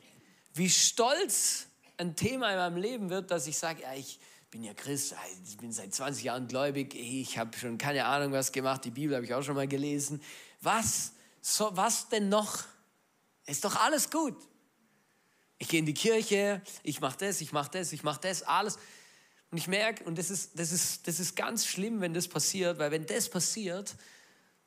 wie 0.54 0.70
stolz 0.70 1.66
ein 1.97 2.16
Thema 2.16 2.50
in 2.50 2.56
meinem 2.56 2.76
Leben 2.76 3.11
wird, 3.11 3.30
dass 3.30 3.47
ich 3.47 3.59
sage, 3.59 3.82
ja, 3.82 3.94
ich 3.94 4.18
bin 4.50 4.64
ja 4.64 4.75
Christ, 4.75 5.14
ich 5.47 5.56
bin 5.59 5.73
seit 5.73 5.94
20 5.94 6.25
Jahren 6.25 6.49
gläubig, 6.49 6.94
ich 6.94 7.38
habe 7.38 7.56
schon 7.56 7.78
keine 7.78 8.04
Ahnung 8.06 8.32
was 8.32 8.50
gemacht, 8.50 8.85
die 8.85 8.90
Bibel 8.90 9.14
habe 9.14 9.25
ich 9.25 9.35
auch 9.35 9.42
schon 9.42 9.54
mal 9.54 9.68
gelesen. 9.68 10.23
Was, 10.61 11.12
so, 11.40 11.70
was 11.76 12.09
denn 12.09 12.28
noch? 12.28 12.64
Ist 13.47 13.64
doch 13.64 13.76
alles 13.76 14.11
gut. 14.11 14.37
Ich 15.60 15.68
gehe 15.68 15.78
in 15.78 15.86
die 15.86 15.94
Kirche, 15.94 16.62
ich 16.82 17.00
mache 17.00 17.18
das, 17.18 17.42
ich 17.42 17.52
mache 17.52 17.70
das, 17.70 17.92
ich 17.92 18.02
mache 18.02 18.20
das, 18.22 18.42
alles. 18.42 18.78
Und 19.50 19.58
ich 19.58 19.68
merke, 19.68 20.02
und 20.04 20.16
das 20.16 20.30
ist, 20.30 20.58
das, 20.58 20.72
ist, 20.72 21.06
das 21.06 21.20
ist 21.20 21.36
ganz 21.36 21.66
schlimm, 21.66 22.00
wenn 22.00 22.14
das 22.14 22.28
passiert, 22.28 22.78
weil 22.78 22.90
wenn 22.90 23.04
das 23.04 23.28
passiert, 23.28 23.94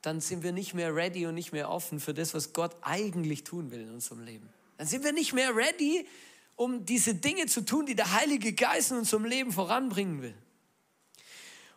dann 0.04 0.22
sind 0.22 0.44
wir 0.44 0.52
nicht 0.52 0.76
mehr 0.76 0.96
ready 0.96 1.26
und 1.26 1.34
nicht 1.34 1.52
mehr 1.52 1.72
offen 1.72 2.00
für 2.00 2.14
das, 2.14 2.36
was 2.36 2.54
Gott 2.54 2.76
eigentlich 2.82 3.44
tun 3.44 3.72
will 3.72 3.82
in 3.82 3.90
unserem 3.90 4.24
Leben. 4.24 4.48
Dann 4.78 4.86
sind 4.86 5.04
wir 5.04 5.14
nicht 5.14 5.34
mehr 5.34 5.56
ready, 5.56 6.08
um 6.56 6.86
diese 6.86 7.16
Dinge 7.16 7.48
zu 7.48 7.62
tun, 7.62 7.88
die 7.88 7.96
der 7.96 8.14
Heilige 8.14 8.54
Geist 8.54 8.92
in 8.92 8.98
unserem 8.98 9.26
Leben 9.26 9.52
voranbringen 9.52 10.22
will. 10.22 10.36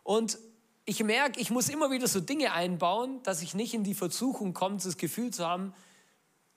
Und 0.03 0.39
ich 0.85 1.03
merke, 1.03 1.41
ich 1.41 1.51
muss 1.51 1.71
immer 1.71 1.91
wieder 1.91 2.07
so 2.07 2.21
Dinge 2.21 2.53
einbauen, 2.53 3.23
dass 3.23 3.41
ich 3.41 3.55
nicht 3.55 3.73
in 3.73 3.83
die 3.83 3.95
Versuchung 3.95 4.53
komme, 4.53 4.77
das 4.77 4.99
Gefühl 4.99 5.33
zu 5.33 5.47
haben, 5.47 5.73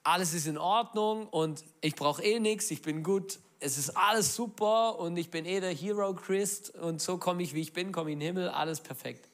alles 0.03 0.33
ist 0.33 0.47
in 0.47 0.57
Ordnung 0.57 1.27
und 1.27 1.63
ich 1.81 1.95
brauche 1.95 2.23
eh 2.23 2.39
nichts, 2.39 2.71
ich 2.71 2.81
bin 2.81 3.03
gut, 3.03 3.39
es 3.59 3.77
ist 3.77 3.97
alles 3.97 4.35
super 4.35 4.99
und 4.99 5.17
ich 5.17 5.29
bin 5.29 5.45
eh 5.45 5.59
der 5.59 5.73
Hero 5.73 6.13
Christ 6.13 6.73
und 6.75 7.01
so 7.01 7.17
komme 7.17 7.43
ich, 7.43 7.53
wie 7.53 7.61
ich 7.61 7.73
bin, 7.73 7.91
komme 7.91 8.11
in 8.11 8.19
den 8.19 8.27
Himmel, 8.27 8.49
alles 8.49 8.79
perfekt. 8.79 9.29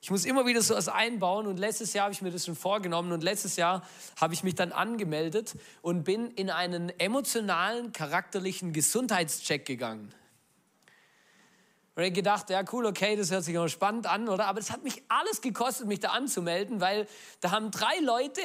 Ich 0.00 0.10
muss 0.10 0.24
immer 0.24 0.46
wieder 0.46 0.62
so 0.62 0.74
was 0.74 0.88
einbauen 0.88 1.46
und 1.46 1.58
letztes 1.58 1.92
Jahr 1.92 2.04
habe 2.04 2.12
ich 2.12 2.22
mir 2.22 2.32
das 2.32 2.46
schon 2.46 2.56
vorgenommen 2.56 3.12
und 3.12 3.22
letztes 3.22 3.54
Jahr 3.54 3.86
habe 4.20 4.34
ich 4.34 4.42
mich 4.42 4.56
dann 4.56 4.72
angemeldet 4.72 5.54
und 5.80 6.02
bin 6.02 6.32
in 6.32 6.50
einen 6.50 6.88
emotionalen, 6.98 7.92
charakterlichen 7.92 8.72
Gesundheitscheck 8.72 9.64
gegangen. 9.64 10.12
Und 11.94 12.02
ich 12.02 12.14
gedacht, 12.14 12.48
ja 12.50 12.64
cool, 12.72 12.86
okay, 12.86 13.16
das 13.16 13.30
hört 13.30 13.44
sich 13.44 13.56
auch 13.58 13.68
spannend 13.68 14.06
an, 14.06 14.28
oder? 14.28 14.46
Aber 14.46 14.58
es 14.58 14.72
hat 14.72 14.82
mich 14.82 15.02
alles 15.08 15.42
gekostet, 15.42 15.86
mich 15.86 16.00
da 16.00 16.08
anzumelden, 16.08 16.80
weil 16.80 17.06
da 17.40 17.50
haben 17.50 17.70
drei 17.70 17.98
Leute 18.00 18.40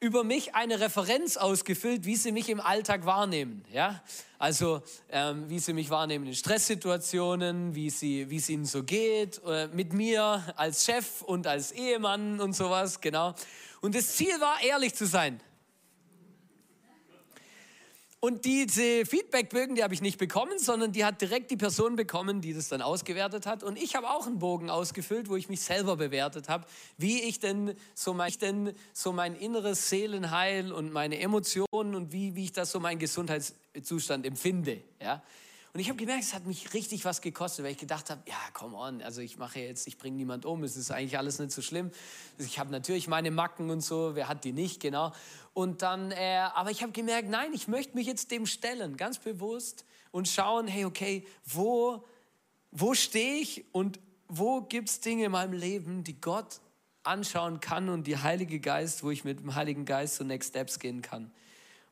über 0.00 0.22
mich 0.22 0.54
eine 0.54 0.78
Referenz 0.78 1.36
ausgefüllt, 1.36 2.04
wie 2.04 2.14
sie 2.14 2.30
mich 2.30 2.48
im 2.48 2.60
Alltag 2.60 3.04
wahrnehmen. 3.04 3.64
Ja? 3.72 4.02
Also 4.38 4.82
ähm, 5.10 5.50
wie 5.50 5.58
sie 5.58 5.72
mich 5.72 5.90
wahrnehmen 5.90 6.26
in 6.26 6.34
Stresssituationen, 6.34 7.74
wie, 7.74 7.90
sie, 7.90 8.30
wie 8.30 8.36
es 8.36 8.48
ihnen 8.48 8.64
so 8.64 8.84
geht, 8.84 9.40
äh, 9.44 9.66
mit 9.68 9.92
mir 9.92 10.44
als 10.56 10.84
Chef 10.84 11.22
und 11.22 11.46
als 11.48 11.72
Ehemann 11.72 12.40
und 12.40 12.54
sowas, 12.54 13.00
genau. 13.00 13.34
Und 13.80 13.94
das 13.94 14.14
Ziel 14.14 14.40
war, 14.40 14.62
ehrlich 14.62 14.94
zu 14.94 15.06
sein. 15.06 15.40
Und 18.20 18.44
diese 18.44 19.06
Feedbackbögen, 19.06 19.76
die 19.76 19.84
habe 19.84 19.94
ich 19.94 20.00
nicht 20.00 20.18
bekommen, 20.18 20.58
sondern 20.58 20.90
die 20.90 21.04
hat 21.04 21.20
direkt 21.20 21.52
die 21.52 21.56
Person 21.56 21.94
bekommen, 21.94 22.40
die 22.40 22.52
das 22.52 22.68
dann 22.68 22.82
ausgewertet 22.82 23.46
hat. 23.46 23.62
Und 23.62 23.80
ich 23.80 23.94
habe 23.94 24.10
auch 24.10 24.26
einen 24.26 24.40
Bogen 24.40 24.70
ausgefüllt, 24.70 25.28
wo 25.28 25.36
ich 25.36 25.48
mich 25.48 25.60
selber 25.60 25.96
bewertet 25.96 26.48
habe, 26.48 26.66
wie 26.96 27.22
ich 27.22 27.38
denn 27.38 27.74
so 27.94 28.14
mein, 28.14 28.32
denn 28.40 28.74
so 28.92 29.12
mein 29.12 29.36
inneres 29.36 29.88
Seelenheil 29.88 30.72
und 30.72 30.92
meine 30.92 31.20
Emotionen 31.20 31.94
und 31.94 32.12
wie, 32.12 32.34
wie 32.34 32.44
ich 32.44 32.52
das 32.52 32.72
so 32.72 32.80
meinen 32.80 32.98
Gesundheitszustand 32.98 34.26
empfinde. 34.26 34.82
Ja? 35.00 35.22
Und 35.78 35.82
ich 35.82 35.90
habe 35.90 35.96
gemerkt, 35.96 36.24
es 36.24 36.34
hat 36.34 36.44
mich 36.44 36.74
richtig 36.74 37.04
was 37.04 37.20
gekostet, 37.20 37.64
weil 37.64 37.70
ich 37.70 37.78
gedacht 37.78 38.10
habe, 38.10 38.20
ja, 38.26 38.34
come 38.52 38.76
on, 38.76 39.00
also 39.00 39.20
ich 39.20 39.38
mache 39.38 39.60
jetzt, 39.60 39.86
ich 39.86 39.96
bringe 39.96 40.16
niemand 40.16 40.44
um, 40.44 40.64
es 40.64 40.76
ist 40.76 40.90
eigentlich 40.90 41.16
alles 41.16 41.38
nicht 41.38 41.52
so 41.52 41.62
schlimm. 41.62 41.92
Ich 42.36 42.58
habe 42.58 42.72
natürlich 42.72 43.06
meine 43.06 43.30
Macken 43.30 43.70
und 43.70 43.80
so, 43.80 44.16
wer 44.16 44.26
hat 44.26 44.42
die 44.42 44.50
nicht, 44.50 44.80
genau. 44.80 45.12
Und 45.54 45.82
dann, 45.82 46.10
äh, 46.10 46.48
aber 46.52 46.72
ich 46.72 46.82
habe 46.82 46.90
gemerkt, 46.90 47.28
nein, 47.28 47.52
ich 47.52 47.68
möchte 47.68 47.94
mich 47.94 48.08
jetzt 48.08 48.32
dem 48.32 48.44
stellen, 48.44 48.96
ganz 48.96 49.20
bewusst 49.20 49.84
und 50.10 50.26
schauen, 50.26 50.66
hey, 50.66 50.84
okay, 50.84 51.24
wo, 51.44 52.04
wo 52.72 52.94
stehe 52.94 53.36
ich 53.36 53.64
und 53.70 54.00
wo 54.26 54.62
gibt 54.62 54.88
es 54.88 55.00
Dinge 55.00 55.26
in 55.26 55.30
meinem 55.30 55.52
Leben, 55.52 56.02
die 56.02 56.20
Gott 56.20 56.58
anschauen 57.04 57.60
kann 57.60 57.88
und 57.88 58.08
die 58.08 58.16
Heilige 58.16 58.58
Geist, 58.58 59.04
wo 59.04 59.12
ich 59.12 59.22
mit 59.22 59.38
dem 59.38 59.54
Heiligen 59.54 59.84
Geist 59.84 60.16
so 60.16 60.24
Next 60.24 60.48
Steps 60.48 60.80
gehen 60.80 61.02
kann. 61.02 61.30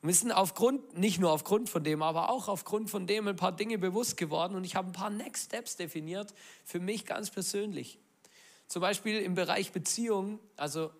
Und 0.01 0.09
wir 0.09 0.15
sind 0.15 0.31
aufgrund, 0.31 0.97
nicht 0.97 1.19
nur 1.19 1.31
aufgrund 1.31 1.69
von 1.69 1.83
dem, 1.83 2.01
aber 2.01 2.29
auch 2.29 2.47
aufgrund 2.47 2.89
von 2.89 3.07
dem 3.07 3.27
ein 3.27 3.35
paar 3.35 3.55
Dinge 3.55 3.77
bewusst 3.77 4.17
geworden 4.17 4.55
und 4.55 4.63
ich 4.63 4.75
habe 4.75 4.89
ein 4.89 4.93
paar 4.93 5.09
Next 5.09 5.45
Steps 5.45 5.75
definiert 5.75 6.33
für 6.63 6.79
mich 6.79 7.05
ganz 7.05 7.31
persönlich. 7.31 7.99
Zum 8.67 8.81
Beispiel 8.81 9.19
im 9.19 9.33
Bereich 9.33 9.71
Beziehung, 9.71 10.39
also 10.55 10.91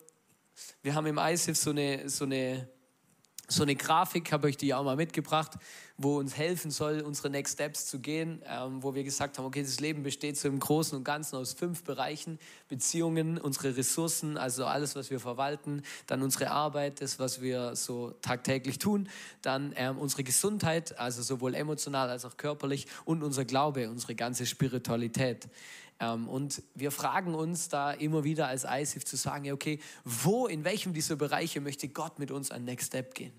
wir 0.82 0.94
haben 0.94 1.06
im 1.06 1.18
ISIF 1.18 1.56
so 1.56 1.70
eine, 1.70 2.08
so 2.08 2.24
eine 2.24 2.68
so 3.48 3.62
eine 3.62 3.74
Grafik, 3.74 4.30
habe 4.30 4.50
ich 4.50 4.58
die 4.58 4.74
auch 4.74 4.84
mal 4.84 4.96
mitgebracht, 4.96 5.52
wo 5.96 6.18
uns 6.18 6.36
helfen 6.36 6.70
soll, 6.70 7.00
unsere 7.00 7.30
Next 7.30 7.54
Steps 7.54 7.86
zu 7.86 7.98
gehen, 7.98 8.42
ähm, 8.46 8.82
wo 8.82 8.94
wir 8.94 9.02
gesagt 9.02 9.38
haben, 9.38 9.46
okay, 9.46 9.62
das 9.62 9.80
Leben 9.80 10.02
besteht 10.02 10.36
so 10.36 10.46
im 10.46 10.60
Großen 10.60 10.96
und 10.96 11.02
Ganzen 11.02 11.36
aus 11.36 11.54
fünf 11.54 11.82
Bereichen. 11.82 12.38
Beziehungen, 12.68 13.38
unsere 13.38 13.76
Ressourcen, 13.76 14.36
also 14.36 14.66
alles, 14.66 14.94
was 14.94 15.10
wir 15.10 15.18
verwalten, 15.18 15.82
dann 16.06 16.22
unsere 16.22 16.50
Arbeit, 16.50 17.00
das, 17.00 17.18
was 17.18 17.40
wir 17.40 17.74
so 17.74 18.12
tagtäglich 18.22 18.78
tun, 18.78 19.08
dann 19.42 19.72
ähm, 19.76 19.98
unsere 19.98 20.22
Gesundheit, 20.22 20.98
also 20.98 21.22
sowohl 21.22 21.54
emotional 21.54 22.10
als 22.10 22.24
auch 22.26 22.36
körperlich 22.36 22.86
und 23.06 23.22
unser 23.22 23.44
Glaube, 23.44 23.88
unsere 23.90 24.14
ganze 24.14 24.46
Spiritualität. 24.46 25.48
Ähm, 26.00 26.28
und 26.28 26.62
wir 26.74 26.90
fragen 26.90 27.34
uns 27.34 27.68
da 27.68 27.92
immer 27.92 28.24
wieder 28.24 28.46
als 28.46 28.64
ISIF 28.64 29.04
zu 29.04 29.16
sagen, 29.16 29.50
okay, 29.52 29.80
wo, 30.04 30.46
in 30.46 30.64
welchem 30.64 30.92
dieser 30.92 31.16
Bereiche 31.16 31.60
möchte 31.60 31.88
Gott 31.88 32.18
mit 32.18 32.30
uns 32.30 32.50
ein 32.50 32.64
Next 32.64 32.88
Step 32.88 33.14
gehen? 33.14 33.32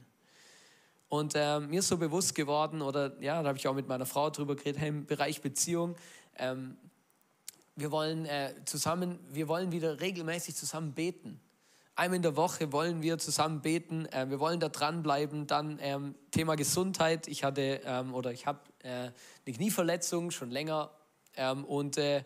Und 1.08 1.34
äh, 1.36 1.60
mir 1.60 1.80
ist 1.80 1.88
so 1.88 1.98
bewusst 1.98 2.36
geworden, 2.36 2.82
oder 2.82 3.20
ja, 3.22 3.42
da 3.42 3.50
habe 3.50 3.58
ich 3.58 3.68
auch 3.68 3.74
mit 3.74 3.88
meiner 3.88 4.06
Frau 4.06 4.30
drüber 4.30 4.56
geredet, 4.56 4.80
hey, 4.80 4.90
im 4.90 5.06
Bereich 5.06 5.42
Beziehung, 5.42 5.96
ähm, 6.38 6.78
wir 7.76 7.92
wollen 7.92 8.26
äh, 8.26 8.54
zusammen, 8.66 9.20
wir 9.32 9.48
wollen 9.48 9.72
wieder 9.72 10.02
regelmäßig 10.02 10.56
zusammen 10.56 10.94
beten. 10.94 11.40
Einmal 11.96 12.18
in 12.18 12.22
der 12.22 12.36
Woche 12.36 12.72
wollen 12.72 13.02
wir 13.02 13.18
zusammen 13.18 13.62
beten, 13.62 14.06
äh, 14.08 14.30
wir 14.30 14.40
wollen 14.40 14.60
da 14.60 14.70
dranbleiben. 14.70 15.48
Dann 15.48 15.80
ähm, 15.82 16.16
Thema 16.32 16.56
Gesundheit. 16.56 17.28
Ich 17.28 17.44
hatte 17.44 17.82
ähm, 17.86 18.14
oder 18.14 18.32
ich 18.32 18.46
habe 18.46 18.60
äh, 18.84 19.12
eine 19.46 19.56
Knieverletzung 19.56 20.32
schon 20.32 20.52
länger 20.52 20.92
ähm, 21.40 21.66
und 21.66 21.98
äh, 21.98 22.24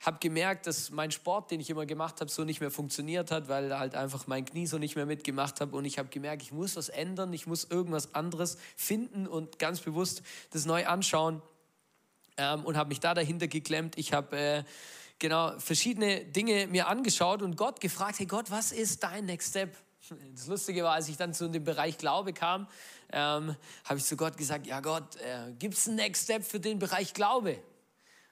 habe 0.00 0.18
gemerkt, 0.18 0.66
dass 0.66 0.90
mein 0.90 1.10
Sport, 1.10 1.50
den 1.50 1.60
ich 1.60 1.68
immer 1.70 1.86
gemacht 1.86 2.20
habe, 2.20 2.30
so 2.30 2.44
nicht 2.44 2.60
mehr 2.60 2.70
funktioniert 2.70 3.30
hat, 3.30 3.48
weil 3.48 3.78
halt 3.78 3.94
einfach 3.94 4.26
mein 4.26 4.44
Knie 4.44 4.66
so 4.66 4.78
nicht 4.78 4.96
mehr 4.96 5.06
mitgemacht 5.06 5.60
habe. 5.60 5.76
Und 5.76 5.84
ich 5.84 5.98
habe 5.98 6.08
gemerkt, 6.08 6.42
ich 6.42 6.52
muss 6.52 6.76
was 6.76 6.88
ändern, 6.88 7.32
ich 7.32 7.46
muss 7.46 7.64
irgendwas 7.64 8.14
anderes 8.14 8.56
finden 8.76 9.26
und 9.26 9.58
ganz 9.58 9.80
bewusst 9.80 10.22
das 10.50 10.64
neu 10.64 10.86
anschauen. 10.86 11.42
Ähm, 12.36 12.64
und 12.64 12.76
habe 12.76 12.88
mich 12.88 13.00
da 13.00 13.12
dahinter 13.12 13.46
geklemmt. 13.46 13.98
Ich 13.98 14.14
habe 14.14 14.36
äh, 14.36 14.64
genau 15.18 15.58
verschiedene 15.58 16.24
Dinge 16.24 16.66
mir 16.66 16.88
angeschaut 16.88 17.42
und 17.42 17.56
Gott 17.56 17.80
gefragt, 17.80 18.18
hey 18.18 18.26
Gott, 18.26 18.50
was 18.50 18.72
ist 18.72 19.02
dein 19.02 19.26
Next 19.26 19.50
Step? 19.50 19.76
Das 20.34 20.46
Lustige 20.46 20.82
war, 20.82 20.94
als 20.94 21.08
ich 21.08 21.18
dann 21.18 21.34
zu 21.34 21.48
dem 21.48 21.62
Bereich 21.62 21.98
Glaube 21.98 22.32
kam, 22.32 22.66
ähm, 23.12 23.54
habe 23.84 23.98
ich 23.98 24.04
zu 24.04 24.16
Gott 24.16 24.38
gesagt, 24.38 24.66
ja 24.66 24.80
Gott, 24.80 25.16
äh, 25.16 25.52
gibt 25.58 25.74
es 25.74 25.86
einen 25.86 25.96
Next 25.96 26.24
Step 26.24 26.42
für 26.42 26.58
den 26.58 26.78
Bereich 26.78 27.12
Glaube? 27.12 27.62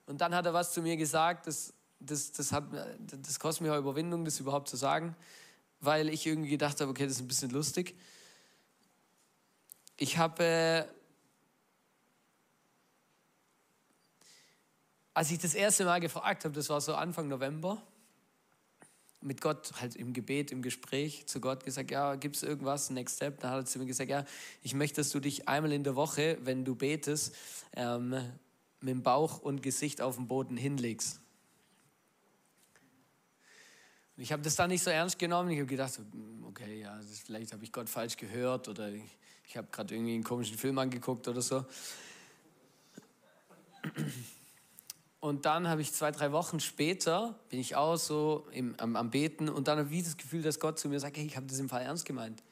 Und 0.09 0.23
dann 0.23 0.35
hat 0.35 0.47
er 0.47 0.55
was 0.55 0.73
zu 0.73 0.81
mir 0.81 0.97
gesagt, 0.97 1.47
das, 1.47 1.75
das, 2.01 2.33
das, 2.33 2.51
hat, 2.51 2.65
das 2.99 3.39
kostet 3.39 3.67
mir 3.67 3.75
auch 3.75 3.79
Überwindung, 3.79 4.25
das 4.25 4.41
überhaupt 4.41 4.67
zu 4.67 4.77
sagen, 4.77 5.15
weil 5.81 6.09
ich 6.09 6.27
irgendwie 6.27 6.49
gedacht 6.49 6.81
habe, 6.81 6.91
okay, 6.91 7.05
das 7.05 7.17
ist 7.17 7.21
ein 7.21 7.29
bisschen 7.29 7.51
lustig. 7.51 7.95
Ich 9.99 10.17
habe, 10.17 10.43
äh, 10.43 10.85
als 15.13 15.31
ich 15.31 15.41
das 15.41 15.55
erste 15.55 15.85
Mal 15.85 16.01
gefragt 16.01 16.47
habe, 16.47 16.55
das 16.55 16.71
war 16.71 16.81
so 16.81 16.95
Anfang 16.95 17.29
November, 17.29 17.83
mit 19.21 19.43
Gott 19.43 19.73
halt 19.79 19.95
im 19.95 20.15
Gebet, 20.15 20.53
im 20.53 20.63
Gespräch 20.63 21.27
zu 21.27 21.39
Gott 21.39 21.65
gesagt, 21.65 21.91
ja, 21.91 22.15
gibt 22.15 22.37
es 22.37 22.43
irgendwas, 22.43 22.89
Next 22.89 23.17
Step? 23.17 23.41
Dann 23.41 23.51
hat 23.51 23.59
er 23.59 23.67
zu 23.67 23.79
mir 23.79 23.85
gesagt, 23.85 24.09
ja, 24.09 24.25
ich 24.63 24.73
möchte, 24.73 25.03
dass 25.03 25.11
du 25.11 25.21
dich 25.21 25.49
einmal 25.49 25.73
in 25.73 25.85
der 25.85 25.97
Woche, 25.97 26.39
wenn 26.41 26.65
du 26.65 26.75
betest, 26.75 27.35
ähm, 27.75 28.15
mit 28.81 28.91
dem 28.91 29.03
Bauch 29.03 29.39
und 29.41 29.63
Gesicht 29.63 30.01
auf 30.01 30.17
den 30.17 30.29
Boden 30.29 30.57
hinlegst. 30.57 31.21
Und 34.17 34.23
ich 34.23 34.33
habe 34.33 34.43
das 34.43 34.57
dann 34.57 34.71
nicht 34.71 34.83
so 34.83 34.91
ernst 34.91 35.19
genommen. 35.19 35.51
Ich 35.51 35.59
habe 35.59 35.69
gedacht, 35.69 35.97
hm, 35.97 36.45
okay, 36.49 36.81
ja, 36.81 36.99
vielleicht 37.25 37.53
habe 37.53 37.63
ich 37.65 37.73
Gott 37.73 37.89
falsch 37.89 38.17
gehört 38.17 38.69
oder 38.69 38.91
ich, 38.91 39.03
ich 39.47 39.57
habe 39.57 39.69
gerade 39.71 39.95
irgendwie 39.95 40.15
einen 40.15 40.25
komischen 40.25 40.59
Film 40.59 40.79
angeguckt 40.79 41.29
oder 41.29 41.41
so. 41.41 41.65
Und 45.21 45.47
dann 45.47 45.69
habe 45.69 45.83
ich 45.83 45.93
zwei, 45.93 46.11
drei 46.11 46.33
Wochen 46.33 46.61
später, 46.61 47.39
bin 47.49 47.59
ich 47.59 47.75
auch 47.75 47.97
so 47.97 48.47
im, 48.53 48.75
am, 48.79 48.97
am 48.97 49.11
Beten 49.11 49.49
und 49.49 49.69
dann 49.69 49.79
habe 49.79 49.93
ich 49.93 50.05
das 50.05 50.17
Gefühl, 50.17 50.43
dass 50.43 50.61
Gott 50.61 50.79
zu 50.79 50.89
mir 50.89 51.01
sagt, 51.01 51.17
hey, 51.17 51.27
ich 51.27 51.37
habe 51.37 51.47
das 51.47 51.59
im 51.59 51.69
Fall 51.69 51.83
ernst 51.83 52.05
gemeint. 52.05 52.43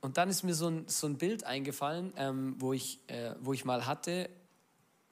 Und 0.00 0.18
dann 0.18 0.28
ist 0.28 0.42
mir 0.42 0.54
so 0.54 0.68
ein, 0.68 0.86
so 0.86 1.06
ein 1.06 1.18
Bild 1.18 1.44
eingefallen, 1.44 2.12
ähm, 2.16 2.56
wo, 2.58 2.72
ich, 2.72 3.00
äh, 3.06 3.34
wo 3.40 3.52
ich 3.52 3.64
mal 3.64 3.86
hatte 3.86 4.28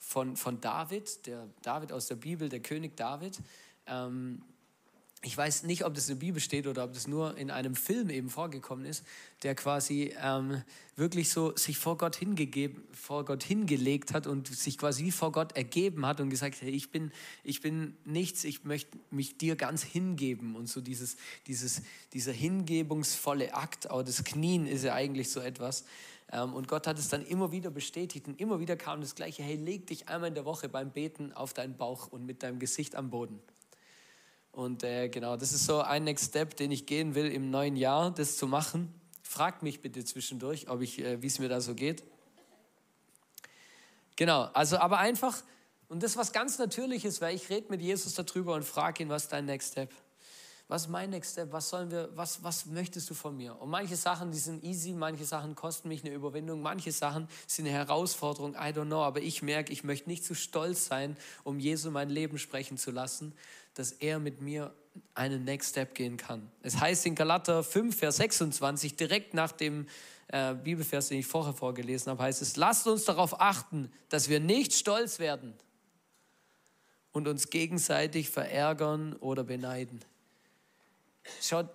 von, 0.03 0.37
von 0.37 0.61
David, 0.61 1.27
der 1.27 1.49
David 1.63 1.93
aus 1.93 2.09
der 2.09 2.17
Bibel, 2.17 2.49
der 2.49 2.61
König 2.61 2.97
David. 2.97 3.39
Ähm, 3.87 4.43
ich 5.25 5.37
weiß 5.37 5.63
nicht, 5.63 5.85
ob 5.85 5.95
das 5.95 6.09
in 6.09 6.17
der 6.19 6.27
Bibel 6.27 6.41
steht 6.41 6.67
oder 6.67 6.83
ob 6.83 6.93
das 6.93 7.07
nur 7.07 7.37
in 7.37 7.53
einem 7.53 7.77
Film 7.77 8.11
eben 8.11 8.29
vorgekommen 8.29 8.85
ist, 8.85 9.05
der 9.45 9.55
quasi 9.55 10.13
ähm, 10.21 10.63
wirklich 10.97 11.31
so 11.31 11.57
sich 11.57 11.79
vor 11.79 11.97
Gott 11.97 12.17
hingegeben, 12.17 12.83
vor 12.93 13.25
Gott 13.25 13.45
hingelegt 13.45 14.13
hat 14.13 14.27
und 14.27 14.49
sich 14.49 14.77
quasi 14.77 15.13
vor 15.13 15.31
Gott 15.31 15.57
ergeben 15.57 16.05
hat 16.07 16.21
und 16.21 16.29
gesagt, 16.29 16.61
hey, 16.61 16.71
ich 16.71 16.91
bin, 16.91 17.13
ich 17.45 17.61
bin 17.61 17.97
nichts, 18.05 18.43
ich 18.43 18.65
möchte 18.65 18.99
mich 19.13 19.39
dir 19.39 19.55
ganz 19.55 19.85
hingeben 19.85 20.57
und 20.57 20.69
so 20.69 20.81
dieses, 20.81 21.17
dieses, 21.47 21.83
dieser 22.13 22.33
hingebungsvolle 22.33 23.55
Akt, 23.55 23.89
auch 23.91 24.03
das 24.03 24.25
Knien 24.25 24.67
ist 24.67 24.83
ja 24.83 24.95
eigentlich 24.95 25.31
so 25.31 25.39
etwas. 25.39 25.85
Ähm, 26.33 26.55
und 26.55 26.67
Gott 26.67 26.87
hat 26.87 26.99
es 26.99 27.09
dann 27.09 27.25
immer 27.25 27.53
wieder 27.53 27.71
bestätigt 27.71 28.27
und 28.27 28.41
immer 28.41 28.59
wieder 28.59 28.77
kam 28.77 29.03
das 29.03 29.15
Gleiche, 29.15 29.43
hey, 29.43 29.57
leg 29.57 29.87
dich 29.87 30.09
einmal 30.09 30.29
in 30.29 30.35
der 30.35 30.47
Woche 30.47 30.69
beim 30.69 30.91
Beten 30.91 31.33
auf 31.33 31.53
deinen 31.53 31.77
Bauch 31.77 32.09
und 32.09 32.25
mit 32.25 32.43
deinem 32.43 32.59
Gesicht 32.59 32.97
am 32.97 33.11
Boden. 33.11 33.41
Und 34.51 34.83
äh, 34.83 35.09
genau, 35.09 35.37
das 35.37 35.53
ist 35.53 35.65
so 35.65 35.81
ein 35.81 36.05
Next 36.05 36.31
Step, 36.31 36.57
den 36.57 36.71
ich 36.71 36.87
gehen 36.87 37.15
will 37.15 37.31
im 37.31 37.51
neuen 37.51 37.77
Jahr, 37.77 38.11
das 38.11 38.37
zu 38.37 38.47
machen. 38.47 38.93
Fragt 39.23 39.63
mich 39.63 39.81
bitte 39.81 40.05
zwischendurch, 40.05 40.69
ob 40.69 40.81
ich, 40.81 40.99
äh, 40.99 41.23
wie 41.23 41.27
es 41.27 41.39
mir 41.39 41.49
da 41.49 41.61
so 41.61 41.75
geht. 41.75 42.03
Genau, 44.17 44.43
also 44.53 44.79
aber 44.79 44.99
einfach, 44.99 45.43
und 45.89 46.03
das 46.03 46.17
was 46.17 46.33
ganz 46.33 46.59
Natürliches, 46.59 47.21
weil 47.21 47.35
ich 47.35 47.49
rede 47.49 47.69
mit 47.71 47.81
Jesus 47.81 48.15
darüber 48.15 48.55
und 48.55 48.65
frage 48.65 49.03
ihn, 49.03 49.09
was 49.09 49.25
ist 49.25 49.33
dein 49.33 49.47
Next 49.47 49.73
Step? 49.73 49.91
Was 50.73 50.85
ist 50.85 50.89
mein 50.89 51.11
Next 51.11 51.33
Step? 51.33 51.53
Was 51.53 51.69
sollen 51.69 51.91
wir, 51.91 52.09
was, 52.15 52.43
was 52.43 52.65
möchtest 52.65 53.11
du 53.11 53.13
von 53.13 53.37
mir? 53.37 53.61
Und 53.61 53.69
manche 53.69 53.95
Sachen, 53.95 54.33
die 54.33 54.39
sind 54.39 54.65
easy, 54.65 54.95
manche 54.95 55.27
Sachen 55.27 55.55
kosten 55.55 55.89
mich 55.89 56.03
eine 56.03 56.15
Überwindung, 56.15 56.63
manche 56.63 56.93
Sachen 56.93 57.29
sind 57.47 57.67
eine 57.67 57.77
Herausforderung, 57.77 58.55
I 58.55 58.73
don't 58.73 58.87
know, 58.87 59.03
aber 59.03 59.21
ich 59.21 59.43
merke, 59.43 59.71
ich 59.71 59.85
möchte 59.85 60.09
nicht 60.09 60.25
zu 60.25 60.35
stolz 60.35 60.87
sein, 60.87 61.19
um 61.45 61.61
Jesu 61.61 61.91
mein 61.91 62.09
Leben 62.09 62.39
sprechen 62.39 62.79
zu 62.79 62.91
lassen, 62.91 63.35
dass 63.75 63.93
er 63.93 64.19
mit 64.19 64.41
mir 64.41 64.73
einen 65.13 65.45
Next 65.45 65.73
Step 65.73 65.95
gehen 65.95 66.17
kann. 66.17 66.51
Es 66.63 66.81
heißt 66.81 67.05
in 67.05 67.17
Galater 67.17 67.63
5, 67.63 67.95
Vers 67.95 68.17
26, 68.17 68.97
direkt 68.97 69.35
nach 69.35 69.53
dem 69.53 69.87
äh, 70.29 70.55
Bibelvers, 70.55 71.09
den 71.09 71.19
ich 71.19 71.27
vorher 71.27 71.53
vorgelesen 71.53 72.09
habe, 72.09 72.23
heißt 72.23 72.41
es, 72.41 72.57
lasst 72.57 72.87
uns 72.87 73.05
darauf 73.05 73.39
achten, 73.43 73.93
dass 74.09 74.31
wir 74.31 74.41
nicht 74.41 74.73
stolz 74.73 75.19
werden 75.19 75.53
und 77.13 77.29
uns 77.29 77.51
gegenseitig 77.51 78.31
verärgern 78.31 79.13
oder 79.17 79.45
beneiden. 79.45 80.03
Schaut, 81.41 81.69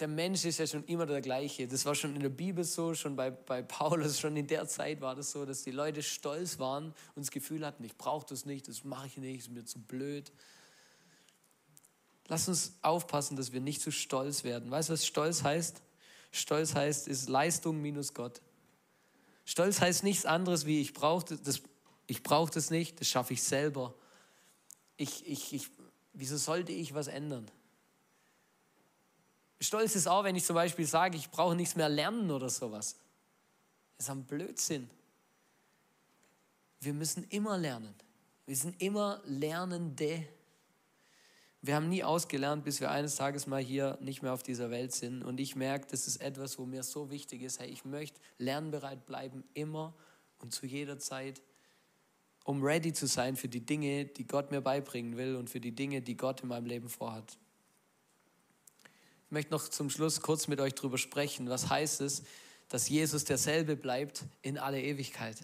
der 0.00 0.08
Mensch 0.08 0.44
ist 0.44 0.58
ja 0.58 0.66
schon 0.66 0.84
immer 0.84 1.06
der 1.06 1.20
gleiche. 1.20 1.68
Das 1.68 1.84
war 1.84 1.94
schon 1.94 2.14
in 2.14 2.22
der 2.22 2.28
Bibel 2.28 2.64
so, 2.64 2.94
schon 2.94 3.14
bei, 3.16 3.30
bei 3.30 3.62
Paulus, 3.62 4.18
schon 4.18 4.36
in 4.36 4.46
der 4.46 4.66
Zeit 4.66 5.00
war 5.00 5.14
das 5.14 5.30
so, 5.30 5.44
dass 5.44 5.62
die 5.62 5.70
Leute 5.70 6.02
stolz 6.02 6.58
waren 6.58 6.86
und 7.14 7.24
das 7.24 7.30
Gefühl 7.30 7.64
hatten, 7.64 7.84
ich 7.84 7.96
brauche 7.96 8.26
das 8.26 8.44
nicht, 8.44 8.68
das 8.68 8.84
mache 8.84 9.06
ich 9.06 9.16
nicht, 9.16 9.38
ist 9.38 9.50
mir 9.50 9.64
zu 9.64 9.78
blöd. 9.80 10.32
Lass 12.26 12.48
uns 12.48 12.78
aufpassen, 12.82 13.36
dass 13.36 13.52
wir 13.52 13.60
nicht 13.60 13.82
zu 13.82 13.92
stolz 13.92 14.44
werden. 14.44 14.70
Weißt 14.70 14.88
du, 14.88 14.94
was 14.94 15.06
Stolz 15.06 15.42
heißt? 15.42 15.82
Stolz 16.32 16.74
heißt, 16.74 17.06
ist 17.06 17.28
Leistung 17.28 17.80
minus 17.80 18.14
Gott. 18.14 18.40
Stolz 19.44 19.80
heißt 19.80 20.02
nichts 20.02 20.24
anderes 20.24 20.64
wie, 20.66 20.80
ich 20.80 20.94
brauche 20.94 21.36
das, 21.36 21.62
ich 22.06 22.22
brauch 22.22 22.50
das 22.50 22.70
nicht, 22.70 23.00
das 23.00 23.08
schaffe 23.08 23.34
ich 23.34 23.42
selber. 23.42 23.94
Ich, 24.96 25.26
ich, 25.26 25.52
ich, 25.52 25.70
wieso 26.14 26.36
sollte 26.36 26.72
ich 26.72 26.94
was 26.94 27.08
ändern? 27.08 27.50
Stolz 29.64 29.94
ist 29.94 30.06
auch, 30.06 30.24
wenn 30.24 30.36
ich 30.36 30.44
zum 30.44 30.54
Beispiel 30.54 30.86
sage, 30.86 31.16
ich 31.16 31.30
brauche 31.30 31.56
nichts 31.56 31.74
mehr 31.74 31.88
lernen 31.88 32.30
oder 32.30 32.50
sowas. 32.50 32.96
Das 33.96 34.06
ist 34.06 34.10
ein 34.10 34.24
Blödsinn. 34.24 34.90
Wir 36.80 36.92
müssen 36.92 37.24
immer 37.30 37.56
lernen. 37.56 37.94
Wir 38.46 38.56
sind 38.56 38.80
immer 38.82 39.22
Lernende. 39.24 40.28
Wir 41.62 41.76
haben 41.76 41.88
nie 41.88 42.04
ausgelernt, 42.04 42.62
bis 42.62 42.80
wir 42.80 42.90
eines 42.90 43.16
Tages 43.16 43.46
mal 43.46 43.62
hier 43.62 43.96
nicht 44.02 44.20
mehr 44.20 44.34
auf 44.34 44.42
dieser 44.42 44.70
Welt 44.70 44.92
sind. 44.92 45.22
Und 45.22 45.40
ich 45.40 45.56
merke, 45.56 45.86
das 45.90 46.06
ist 46.06 46.20
etwas, 46.20 46.58
wo 46.58 46.66
mir 46.66 46.82
so 46.82 47.10
wichtig 47.10 47.40
ist. 47.40 47.58
Hey, 47.58 47.70
ich 47.70 47.86
möchte 47.86 48.20
lernbereit 48.36 49.06
bleiben, 49.06 49.44
immer 49.54 49.94
und 50.40 50.52
zu 50.52 50.66
jeder 50.66 50.98
Zeit, 50.98 51.40
um 52.44 52.62
ready 52.62 52.92
zu 52.92 53.06
sein 53.06 53.34
für 53.34 53.48
die 53.48 53.64
Dinge, 53.64 54.04
die 54.04 54.26
Gott 54.26 54.50
mir 54.50 54.60
beibringen 54.60 55.16
will 55.16 55.36
und 55.36 55.48
für 55.48 55.60
die 55.60 55.74
Dinge, 55.74 56.02
die 56.02 56.18
Gott 56.18 56.42
in 56.42 56.48
meinem 56.48 56.66
Leben 56.66 56.90
vorhat 56.90 57.38
möchte 59.34 59.52
noch 59.52 59.68
zum 59.68 59.90
Schluss 59.90 60.22
kurz 60.22 60.48
mit 60.48 60.60
euch 60.60 60.74
darüber 60.74 60.96
sprechen. 60.96 61.50
Was 61.50 61.68
heißt 61.68 62.00
es, 62.00 62.22
dass 62.70 62.88
Jesus 62.88 63.24
derselbe 63.24 63.76
bleibt 63.76 64.24
in 64.40 64.56
alle 64.56 64.80
Ewigkeit? 64.80 65.36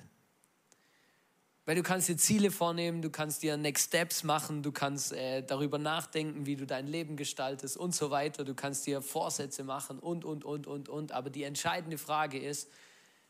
Weil 1.66 1.76
du 1.76 1.82
kannst 1.82 2.08
dir 2.08 2.16
Ziele 2.16 2.50
vornehmen, 2.50 3.02
du 3.02 3.10
kannst 3.10 3.42
dir 3.42 3.56
Next 3.56 3.88
Steps 3.88 4.24
machen, 4.24 4.62
du 4.62 4.72
kannst 4.72 5.12
äh, 5.12 5.42
darüber 5.42 5.78
nachdenken, 5.78 6.46
wie 6.46 6.56
du 6.56 6.66
dein 6.66 6.86
Leben 6.86 7.16
gestaltest 7.16 7.76
und 7.76 7.94
so 7.94 8.10
weiter. 8.10 8.44
Du 8.44 8.54
kannst 8.54 8.86
dir 8.86 9.02
Vorsätze 9.02 9.62
machen 9.62 9.98
und, 9.98 10.24
und, 10.24 10.44
und, 10.44 10.66
und, 10.66 10.88
und. 10.88 11.12
Aber 11.12 11.28
die 11.28 11.42
entscheidende 11.42 11.98
Frage 11.98 12.38
ist, 12.38 12.70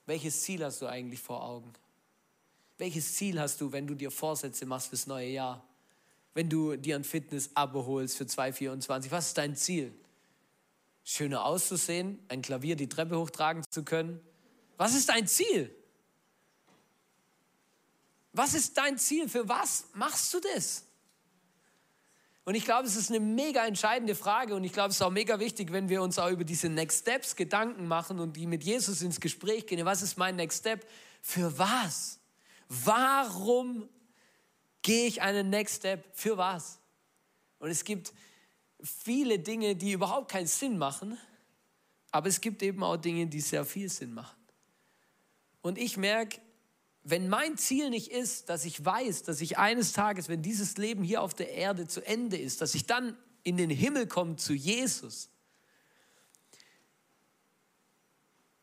welches 0.06 0.42
Ziel 0.42 0.64
hast 0.64 0.80
du 0.80 0.86
eigentlich 0.86 1.20
vor 1.20 1.42
Augen? 1.42 1.72
Welches 2.78 3.14
Ziel 3.14 3.40
hast 3.40 3.60
du, 3.60 3.72
wenn 3.72 3.86
du 3.86 3.94
dir 3.94 4.10
Vorsätze 4.10 4.64
machst 4.64 4.88
fürs 4.88 5.06
neue 5.06 5.28
Jahr? 5.28 5.64
Wenn 6.32 6.48
du 6.48 6.76
dir 6.76 6.96
ein 6.96 7.04
Fitness-Abo 7.04 7.84
holst 7.86 8.16
für 8.16 8.26
2024, 8.26 9.10
was 9.10 9.28
ist 9.28 9.38
dein 9.38 9.56
Ziel? 9.56 9.92
Schöner 11.10 11.44
auszusehen, 11.44 12.20
ein 12.28 12.40
Klavier 12.40 12.76
die 12.76 12.88
Treppe 12.88 13.18
hochtragen 13.18 13.64
zu 13.68 13.84
können. 13.84 14.20
Was 14.76 14.94
ist 14.94 15.08
dein 15.08 15.26
Ziel? 15.26 15.74
Was 18.32 18.54
ist 18.54 18.78
dein 18.78 18.96
Ziel? 18.96 19.28
Für 19.28 19.48
was 19.48 19.86
machst 19.94 20.32
du 20.32 20.40
das? 20.40 20.84
Und 22.44 22.54
ich 22.54 22.64
glaube, 22.64 22.86
es 22.86 22.94
ist 22.94 23.10
eine 23.10 23.18
mega 23.18 23.66
entscheidende 23.66 24.14
Frage 24.14 24.54
und 24.54 24.62
ich 24.62 24.72
glaube, 24.72 24.90
es 24.90 24.96
ist 24.96 25.02
auch 25.02 25.10
mega 25.10 25.40
wichtig, 25.40 25.72
wenn 25.72 25.88
wir 25.88 26.00
uns 26.00 26.18
auch 26.18 26.30
über 26.30 26.44
diese 26.44 26.68
Next 26.68 27.00
Steps 27.00 27.34
Gedanken 27.34 27.88
machen 27.88 28.20
und 28.20 28.36
die 28.36 28.46
mit 28.46 28.62
Jesus 28.62 29.02
ins 29.02 29.20
Gespräch 29.20 29.66
gehen. 29.66 29.84
Was 29.84 30.02
ist 30.02 30.16
mein 30.16 30.36
Next 30.36 30.60
Step? 30.60 30.88
Für 31.20 31.58
was? 31.58 32.20
Warum 32.68 33.88
gehe 34.82 35.08
ich 35.08 35.22
einen 35.22 35.50
Next 35.50 35.78
Step? 35.78 36.04
Für 36.12 36.38
was? 36.38 36.78
Und 37.58 37.70
es 37.70 37.82
gibt 37.82 38.12
viele 38.82 39.38
Dinge, 39.38 39.76
die 39.76 39.92
überhaupt 39.92 40.30
keinen 40.30 40.46
Sinn 40.46 40.78
machen, 40.78 41.18
aber 42.10 42.28
es 42.28 42.40
gibt 42.40 42.62
eben 42.62 42.82
auch 42.82 42.96
Dinge, 42.96 43.26
die 43.26 43.40
sehr 43.40 43.64
viel 43.64 43.88
Sinn 43.88 44.12
machen. 44.12 44.36
Und 45.62 45.78
ich 45.78 45.96
merke, 45.96 46.40
wenn 47.02 47.28
mein 47.28 47.56
Ziel 47.56 47.90
nicht 47.90 48.10
ist, 48.10 48.48
dass 48.48 48.64
ich 48.64 48.84
weiß, 48.84 49.22
dass 49.22 49.40
ich 49.40 49.58
eines 49.58 49.92
Tages, 49.92 50.28
wenn 50.28 50.42
dieses 50.42 50.76
Leben 50.76 51.02
hier 51.02 51.22
auf 51.22 51.34
der 51.34 51.50
Erde 51.50 51.86
zu 51.86 52.04
Ende 52.06 52.36
ist, 52.36 52.60
dass 52.60 52.74
ich 52.74 52.86
dann 52.86 53.16
in 53.42 53.56
den 53.56 53.70
Himmel 53.70 54.06
komme 54.06 54.36
zu 54.36 54.52
Jesus, 54.52 55.30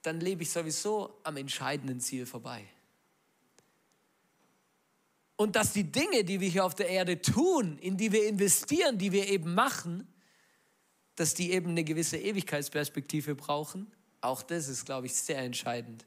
dann 0.03 0.19
lebe 0.19 0.43
ich 0.43 0.51
sowieso 0.51 1.19
am 1.23 1.38
entscheidenden 1.38 1.99
Ziel 1.99 2.25
vorbei. 2.25 2.67
Und 5.38 5.56
dass 5.56 5.71
die 5.71 5.84
Dinge, 5.84 6.23
die 6.23 6.41
wir 6.41 6.50
hier 6.50 6.65
auf 6.65 6.76
der 6.76 6.89
Erde 6.89 7.21
tun, 7.21 7.78
in 7.78 7.95
die 7.95 8.12
wir 8.12 8.28
investieren, 8.28 8.97
die 8.97 9.12
wir 9.12 9.30
eben 9.30 9.54
machen, 9.54 10.08
dass 11.15 11.36
die 11.36 11.52
eben 11.52 11.69
eine 11.69 11.84
gewisse 11.84 12.17
Ewigkeitsperspektive 12.17 13.36
brauchen, 13.36 13.91
auch 14.19 14.41
das 14.41 14.67
ist, 14.67 14.86
glaube 14.86 15.06
ich, 15.06 15.13
sehr 15.13 15.38
entscheidend. 15.38 16.06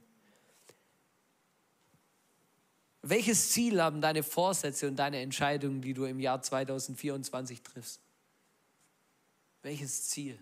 Welches 3.03 3.51
Ziel 3.51 3.81
haben 3.81 4.01
deine 4.01 4.25
Vorsätze 4.25 4.89
und 4.89 4.97
deine 4.97 5.21
Entscheidungen, 5.21 5.81
die 5.81 5.95
du 5.95 6.05
im 6.05 6.19
Jahr 6.19 6.43
2024 6.43 7.63
triffst? 7.63 8.01
Welches 9.63 10.09
Ziel? 10.09 10.39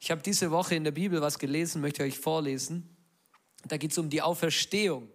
Ich 0.00 0.10
habe 0.10 0.22
diese 0.22 0.50
Woche 0.50 0.74
in 0.74 0.84
der 0.84 0.92
Bibel 0.92 1.20
was 1.20 1.38
gelesen, 1.38 1.82
möchte 1.82 2.04
ich 2.04 2.14
euch 2.14 2.18
vorlesen. 2.18 2.88
Da 3.68 3.76
geht 3.76 3.92
es 3.92 3.98
um 3.98 4.08
die 4.08 4.22
Auferstehung 4.22 5.08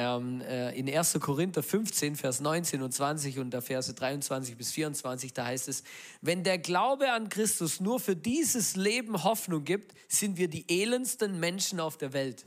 ähm, 0.00 0.40
äh, 0.40 0.70
in 0.78 0.88
1. 0.88 1.18
Korinther 1.20 1.62
15, 1.62 2.16
Vers 2.16 2.40
19 2.40 2.80
und 2.80 2.90
20 2.90 3.38
und 3.38 3.50
der 3.50 3.60
Verse 3.60 3.92
23 3.92 4.56
bis 4.56 4.72
24, 4.72 5.34
da 5.34 5.44
heißt 5.44 5.68
es, 5.68 5.82
wenn 6.22 6.42
der 6.42 6.56
Glaube 6.56 7.12
an 7.12 7.28
Christus 7.28 7.80
nur 7.80 8.00
für 8.00 8.16
dieses 8.16 8.76
Leben 8.76 9.24
Hoffnung 9.24 9.62
gibt, 9.62 9.94
sind 10.08 10.38
wir 10.38 10.48
die 10.48 10.64
elendsten 10.70 11.38
Menschen 11.38 11.80
auf 11.80 11.98
der 11.98 12.14
Welt. 12.14 12.46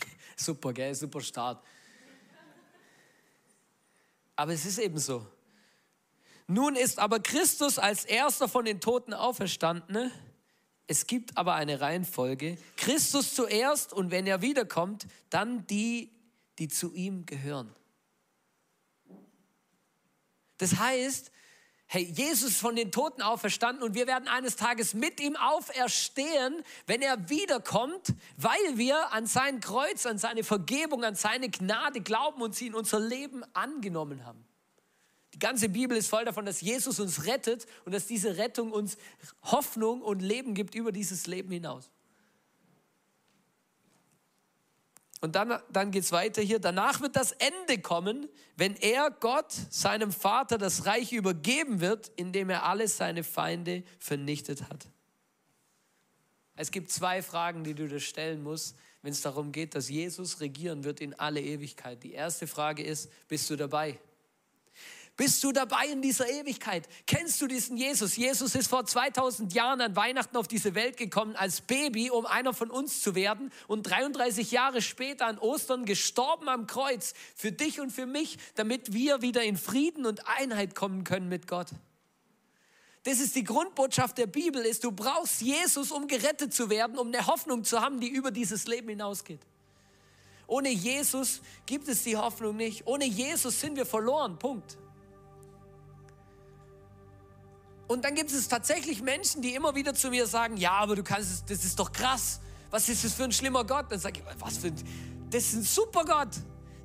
Super, 0.36 0.72
gell? 0.72 0.96
Super 0.96 1.20
Start. 1.20 1.64
Aber 4.34 4.52
es 4.52 4.66
ist 4.66 4.80
eben 4.80 4.98
so. 4.98 5.24
Nun 6.48 6.74
ist 6.74 6.98
aber 6.98 7.20
Christus 7.20 7.78
als 7.78 8.04
erster 8.04 8.48
von 8.48 8.64
den 8.64 8.80
Toten 8.80 9.14
auferstanden. 9.14 10.10
Es 10.86 11.06
gibt 11.06 11.36
aber 11.36 11.54
eine 11.54 11.80
Reihenfolge. 11.80 12.58
Christus 12.76 13.34
zuerst 13.34 13.92
und 13.92 14.10
wenn 14.10 14.26
er 14.26 14.42
wiederkommt, 14.42 15.06
dann 15.30 15.66
die, 15.66 16.10
die 16.58 16.68
zu 16.68 16.92
ihm 16.92 17.26
gehören. 17.26 17.74
Das 20.58 20.76
heißt, 20.76 21.30
hey, 21.86 22.04
Jesus 22.04 22.50
ist 22.50 22.60
von 22.60 22.76
den 22.76 22.92
Toten 22.92 23.22
auferstanden 23.22 23.82
und 23.82 23.94
wir 23.94 24.06
werden 24.06 24.28
eines 24.28 24.56
Tages 24.56 24.94
mit 24.94 25.20
ihm 25.20 25.36
auferstehen, 25.36 26.62
wenn 26.86 27.02
er 27.02 27.30
wiederkommt, 27.30 28.14
weil 28.36 28.76
wir 28.76 29.12
an 29.12 29.26
sein 29.26 29.60
Kreuz, 29.60 30.06
an 30.06 30.18
seine 30.18 30.44
Vergebung, 30.44 31.02
an 31.02 31.14
seine 31.14 31.48
Gnade 31.48 32.00
glauben 32.00 32.42
und 32.42 32.54
sie 32.54 32.66
in 32.66 32.74
unser 32.74 33.00
Leben 33.00 33.42
angenommen 33.54 34.24
haben. 34.26 34.44
Die 35.34 35.38
ganze 35.38 35.68
Bibel 35.68 35.96
ist 35.96 36.08
voll 36.08 36.24
davon, 36.24 36.44
dass 36.44 36.60
Jesus 36.60 36.98
uns 36.98 37.26
rettet 37.26 37.66
und 37.84 37.92
dass 37.92 38.06
diese 38.06 38.36
Rettung 38.36 38.72
uns 38.72 38.96
Hoffnung 39.42 40.02
und 40.02 40.20
Leben 40.20 40.54
gibt 40.54 40.74
über 40.74 40.92
dieses 40.92 41.26
Leben 41.26 41.50
hinaus. 41.50 41.90
Und 45.20 45.36
dann, 45.36 45.60
dann 45.70 45.90
geht 45.90 46.04
es 46.04 46.12
weiter 46.12 46.40
hier. 46.40 46.58
Danach 46.58 47.00
wird 47.02 47.14
das 47.14 47.32
Ende 47.32 47.80
kommen, 47.80 48.28
wenn 48.56 48.74
er 48.76 49.10
Gott, 49.10 49.52
seinem 49.68 50.12
Vater, 50.12 50.56
das 50.56 50.86
Reich 50.86 51.12
übergeben 51.12 51.80
wird, 51.80 52.10
indem 52.16 52.48
er 52.48 52.64
alle 52.64 52.88
seine 52.88 53.22
Feinde 53.22 53.84
vernichtet 53.98 54.62
hat. 54.70 54.88
Es 56.56 56.70
gibt 56.70 56.90
zwei 56.90 57.22
Fragen, 57.22 57.64
die 57.64 57.74
du 57.74 57.86
dir 57.86 58.00
stellen 58.00 58.42
musst, 58.42 58.76
wenn 59.02 59.12
es 59.12 59.20
darum 59.20 59.52
geht, 59.52 59.74
dass 59.74 59.88
Jesus 59.88 60.40
regieren 60.40 60.84
wird 60.84 61.00
in 61.00 61.14
alle 61.14 61.40
Ewigkeit. 61.40 62.02
Die 62.02 62.12
erste 62.12 62.46
Frage 62.46 62.82
ist, 62.82 63.10
bist 63.28 63.48
du 63.50 63.56
dabei? 63.56 63.98
Bist 65.20 65.44
du 65.44 65.52
dabei 65.52 65.84
in 65.92 66.00
dieser 66.00 66.30
Ewigkeit? 66.30 66.88
Kennst 67.06 67.42
du 67.42 67.46
diesen 67.46 67.76
Jesus? 67.76 68.16
Jesus 68.16 68.54
ist 68.54 68.68
vor 68.68 68.86
2000 68.86 69.52
Jahren 69.52 69.82
an 69.82 69.94
Weihnachten 69.94 70.34
auf 70.38 70.48
diese 70.48 70.74
Welt 70.74 70.96
gekommen 70.96 71.36
als 71.36 71.60
Baby, 71.60 72.10
um 72.10 72.24
einer 72.24 72.54
von 72.54 72.70
uns 72.70 73.02
zu 73.02 73.14
werden 73.14 73.52
und 73.68 73.82
33 73.82 74.50
Jahre 74.50 74.80
später 74.80 75.26
an 75.26 75.36
Ostern 75.36 75.84
gestorben 75.84 76.48
am 76.48 76.66
Kreuz 76.66 77.12
für 77.34 77.52
dich 77.52 77.82
und 77.82 77.90
für 77.90 78.06
mich, 78.06 78.38
damit 78.54 78.94
wir 78.94 79.20
wieder 79.20 79.42
in 79.42 79.58
Frieden 79.58 80.06
und 80.06 80.26
Einheit 80.26 80.74
kommen 80.74 81.04
können 81.04 81.28
mit 81.28 81.46
Gott. 81.46 81.68
Das 83.02 83.20
ist 83.20 83.36
die 83.36 83.44
Grundbotschaft 83.44 84.16
der 84.16 84.26
Bibel 84.26 84.64
ist, 84.64 84.84
du 84.84 84.90
brauchst 84.90 85.42
Jesus, 85.42 85.92
um 85.92 86.08
gerettet 86.08 86.54
zu 86.54 86.70
werden, 86.70 86.98
um 86.98 87.08
eine 87.08 87.26
Hoffnung 87.26 87.64
zu 87.64 87.82
haben, 87.82 88.00
die 88.00 88.08
über 88.08 88.30
dieses 88.30 88.66
Leben 88.66 88.88
hinausgeht. 88.88 89.40
Ohne 90.46 90.70
Jesus 90.70 91.42
gibt 91.66 91.88
es 91.88 92.04
die 92.04 92.16
Hoffnung 92.16 92.56
nicht. 92.56 92.86
Ohne 92.86 93.04
Jesus 93.04 93.60
sind 93.60 93.76
wir 93.76 93.84
verloren. 93.84 94.38
Punkt. 94.38 94.78
Und 97.90 98.04
dann 98.04 98.14
gibt 98.14 98.30
es 98.30 98.46
tatsächlich 98.46 99.02
Menschen, 99.02 99.42
die 99.42 99.52
immer 99.52 99.74
wieder 99.74 99.92
zu 99.94 100.10
mir 100.10 100.24
sagen, 100.28 100.56
ja, 100.56 100.70
aber 100.74 100.94
du 100.94 101.02
kannst 101.02 101.28
es, 101.28 101.44
das 101.44 101.64
ist 101.64 101.76
doch 101.76 101.90
krass. 101.90 102.40
Was 102.70 102.88
ist 102.88 103.04
das 103.04 103.14
für 103.14 103.24
ein 103.24 103.32
schlimmer 103.32 103.64
Gott? 103.64 103.86
Dann 103.90 103.98
sage 103.98 104.20
ich, 104.20 104.40
was 104.40 104.58
für 104.58 104.68
ein, 104.68 104.76
das 105.28 105.42
ist 105.42 105.54
ein 105.54 105.62
super 105.64 106.04
Gott. 106.04 106.28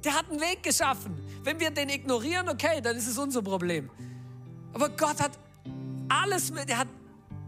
Der 0.04 0.16
hat 0.16 0.32
einen 0.32 0.42
Weg 0.42 0.64
geschaffen. 0.64 1.16
Wenn 1.44 1.60
wir 1.60 1.70
den 1.70 1.90
ignorieren, 1.90 2.50
okay, 2.50 2.82
dann 2.82 2.98
ist 2.98 3.08
es 3.08 3.20
unser 3.20 3.44
Problem. 3.44 3.88
Aber 4.74 4.90
Gott 4.90 5.22
hat 5.22 5.34
alles, 6.10 6.50
er 6.50 6.80
hat, 6.80 6.88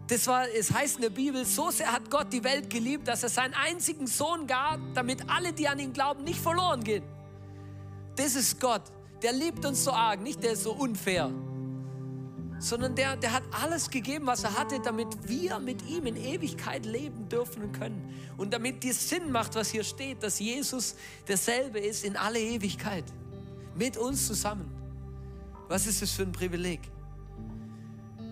das 0.06 0.28
war, 0.28 0.48
es 0.50 0.72
heißt 0.72 0.98
in 0.98 1.02
der 1.02 1.10
Bibel, 1.10 1.44
so 1.44 1.72
sehr 1.72 1.92
hat 1.92 2.12
Gott 2.12 2.32
die 2.32 2.44
Welt 2.44 2.70
geliebt, 2.70 3.08
dass 3.08 3.24
er 3.24 3.30
seinen 3.30 3.56
einzigen 3.56 4.06
Sohn 4.06 4.46
gab, 4.46 4.80
damit 4.94 5.28
alle, 5.32 5.52
die 5.52 5.68
an 5.68 5.80
ihn 5.80 5.94
glauben, 5.94 6.24
nicht 6.24 6.40
verloren 6.40 6.84
gehen. 6.84 7.04
Das 8.18 8.36
ist 8.36 8.60
Gott. 8.60 8.84
Der 9.24 9.34
liebt 9.34 9.66
uns 9.66 9.84
so 9.84 9.92
arg, 9.94 10.22
nicht 10.22 10.44
der 10.44 10.52
ist 10.52 10.62
so 10.62 10.74
unfair 10.74 11.32
sondern 12.60 12.96
der, 12.96 13.16
der 13.18 13.34
hat 13.34 13.44
alles 13.52 13.90
gegeben, 13.90 14.26
was 14.26 14.44
er 14.44 14.58
hatte, 14.58 14.80
damit 14.80 15.08
wir 15.28 15.60
mit 15.60 15.88
ihm 15.88 16.06
in 16.06 16.16
Ewigkeit 16.16 16.86
leben 16.86 17.30
dürfen 17.30 17.64
und 17.64 17.72
können. 17.74 18.14
Und 18.38 18.54
damit 18.54 18.84
dies 18.84 19.10
Sinn 19.10 19.32
macht, 19.32 19.56
was 19.56 19.70
hier 19.70 19.84
steht, 19.84 20.24
dass 20.24 20.40
Jesus 20.40 20.96
derselbe 21.28 21.80
ist 21.80 22.04
in 22.04 22.16
alle 22.16 22.40
Ewigkeit. 22.40 23.06
Mit 23.76 23.98
uns 23.98 24.26
zusammen. 24.26 24.72
Was 25.68 25.86
ist 25.86 26.02
das 26.02 26.12
für 26.12 26.24
ein 26.24 26.32
Privileg? 26.32 26.80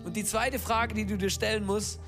Und 0.04 0.16
die 0.16 0.24
zweite 0.24 0.58
Frage, 0.58 0.94
die 0.94 1.04
du 1.04 1.16
dir 1.16 1.30
stellen 1.30 1.64
musst, 1.64 2.00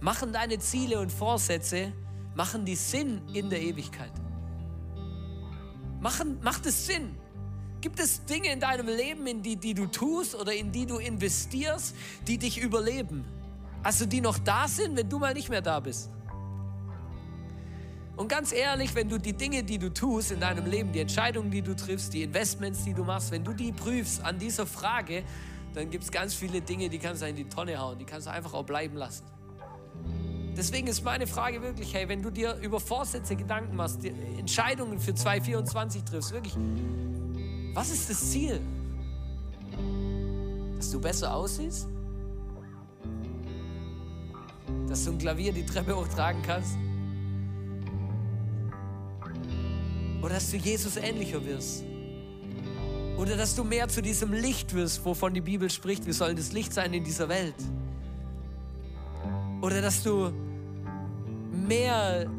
machen 0.00 0.32
deine 0.32 0.58
Ziele 0.58 1.00
und 1.00 1.10
Vorsätze, 1.10 1.92
machen 2.34 2.64
die 2.64 2.76
Sinn 2.76 3.20
in 3.32 3.50
der 3.50 3.60
Ewigkeit? 3.60 4.12
Machen, 6.00 6.38
macht 6.42 6.64
es 6.66 6.86
Sinn? 6.86 7.14
Gibt 7.80 7.98
es 7.98 8.24
Dinge 8.26 8.52
in 8.52 8.60
deinem 8.60 8.86
Leben, 8.86 9.26
in 9.26 9.42
die, 9.42 9.56
die 9.56 9.72
du 9.72 9.86
tust 9.86 10.34
oder 10.34 10.52
in 10.54 10.70
die 10.70 10.84
du 10.84 10.98
investierst, 10.98 11.94
die 12.26 12.36
dich 12.36 12.60
überleben? 12.60 13.24
Also 13.82 14.04
die 14.04 14.20
noch 14.20 14.38
da 14.38 14.68
sind, 14.68 14.96
wenn 14.96 15.08
du 15.08 15.18
mal 15.18 15.32
nicht 15.32 15.48
mehr 15.48 15.62
da 15.62 15.80
bist? 15.80 16.10
Und 18.16 18.28
ganz 18.28 18.52
ehrlich, 18.52 18.94
wenn 18.94 19.08
du 19.08 19.16
die 19.16 19.32
Dinge, 19.32 19.62
die 19.62 19.78
du 19.78 19.88
tust 19.88 20.30
in 20.30 20.40
deinem 20.40 20.66
Leben, 20.66 20.92
die 20.92 21.00
Entscheidungen, 21.00 21.50
die 21.50 21.62
du 21.62 21.74
triffst, 21.74 22.12
die 22.12 22.22
Investments, 22.22 22.84
die 22.84 22.92
du 22.92 23.02
machst, 23.02 23.30
wenn 23.30 23.42
du 23.42 23.54
die 23.54 23.72
prüfst 23.72 24.22
an 24.22 24.38
dieser 24.38 24.66
Frage, 24.66 25.24
dann 25.72 25.88
gibt 25.88 26.04
es 26.04 26.10
ganz 26.10 26.34
viele 26.34 26.60
Dinge, 26.60 26.90
die 26.90 26.98
kannst 26.98 27.22
du 27.22 27.26
in 27.26 27.36
die 27.36 27.48
Tonne 27.48 27.78
hauen, 27.78 27.98
die 27.98 28.04
kannst 28.04 28.26
du 28.26 28.30
einfach 28.30 28.52
auch 28.52 28.64
bleiben 28.64 28.96
lassen. 28.96 29.24
Deswegen 30.54 30.88
ist 30.88 31.02
meine 31.02 31.26
Frage 31.26 31.62
wirklich, 31.62 31.94
hey, 31.94 32.06
wenn 32.08 32.20
du 32.20 32.28
dir 32.28 32.56
über 32.56 32.78
Vorsätze 32.78 33.36
Gedanken 33.36 33.76
machst, 33.76 34.04
Entscheidungen 34.04 34.98
für 34.98 35.14
2024 35.14 36.04
triffst, 36.04 36.32
wirklich, 36.32 36.54
was 37.74 37.90
ist 37.90 38.10
das 38.10 38.30
Ziel? 38.30 38.60
Dass 40.76 40.90
du 40.90 41.00
besser 41.00 41.34
aussiehst? 41.34 41.86
Dass 44.88 45.04
du 45.04 45.12
ein 45.12 45.18
Klavier 45.18 45.52
die 45.52 45.64
Treppe 45.64 45.96
hochtragen 45.96 46.42
kannst? 46.42 46.76
Oder 50.22 50.34
dass 50.34 50.50
du 50.50 50.56
Jesus 50.56 50.96
ähnlicher 50.96 51.44
wirst? 51.44 51.84
Oder 53.16 53.36
dass 53.36 53.54
du 53.54 53.64
mehr 53.64 53.88
zu 53.88 54.02
diesem 54.02 54.32
Licht 54.32 54.74
wirst, 54.74 55.04
wovon 55.04 55.34
die 55.34 55.40
Bibel 55.40 55.70
spricht, 55.70 56.06
wir 56.06 56.14
sollen 56.14 56.36
das 56.36 56.52
Licht 56.52 56.72
sein 56.72 56.92
in 56.92 57.04
dieser 57.04 57.28
Welt? 57.28 57.54
Oder 59.60 59.82
dass 59.82 60.02
du 60.02 60.32
mehr 61.52 62.30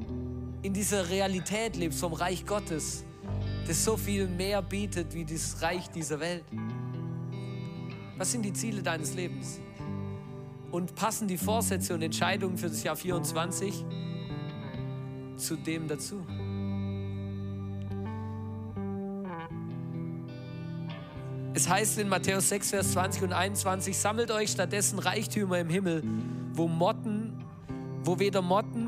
in 0.63 0.73
dieser 0.73 1.09
Realität 1.09 1.75
lebst 1.75 1.99
vom 1.99 2.13
Reich 2.13 2.45
Gottes? 2.45 3.03
Das 3.67 3.83
so 3.83 3.97
viel 3.97 4.27
mehr 4.27 4.61
bietet 4.61 5.13
wie 5.13 5.25
das 5.25 5.61
Reich 5.61 5.89
dieser 5.89 6.19
Welt? 6.19 6.43
Was 8.17 8.31
sind 8.31 8.43
die 8.43 8.53
Ziele 8.53 8.81
deines 8.81 9.13
Lebens? 9.13 9.59
Und 10.71 10.95
passen 10.95 11.27
die 11.27 11.37
Vorsätze 11.37 11.93
und 11.93 12.01
Entscheidungen 12.01 12.57
für 12.57 12.67
das 12.67 12.83
Jahr 12.83 12.95
24 12.95 13.85
zu 15.37 15.55
dem 15.55 15.87
dazu? 15.87 16.25
Es 21.53 21.67
heißt 21.67 21.99
in 21.99 22.07
Matthäus 22.07 22.49
6, 22.49 22.69
Vers 22.69 22.91
20 22.93 23.23
und 23.23 23.33
21, 23.33 23.97
sammelt 23.97 24.31
euch 24.31 24.51
stattdessen 24.51 24.99
Reichtümer 24.99 25.59
im 25.59 25.69
Himmel, 25.69 26.01
wo 26.53 26.67
Motten, 26.67 27.43
wo 28.03 28.17
weder 28.19 28.41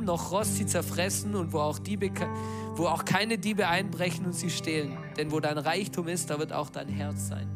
Noch 0.03 0.31
Rost 0.31 0.57
sie 0.57 0.65
zerfressen 0.65 1.35
und 1.35 1.53
wo 1.53 1.59
auch 1.59 1.79
Diebe 1.79 2.11
wo 2.75 2.87
auch 2.87 3.05
keine 3.05 3.37
Diebe 3.37 3.67
einbrechen 3.67 4.25
und 4.25 4.33
sie 4.33 4.49
stehlen. 4.49 4.97
Denn 5.17 5.31
wo 5.31 5.39
dein 5.39 5.57
Reichtum 5.57 6.07
ist, 6.07 6.29
da 6.29 6.39
wird 6.39 6.51
auch 6.51 6.69
dein 6.69 6.87
Herz 6.87 7.27
sein. 7.27 7.47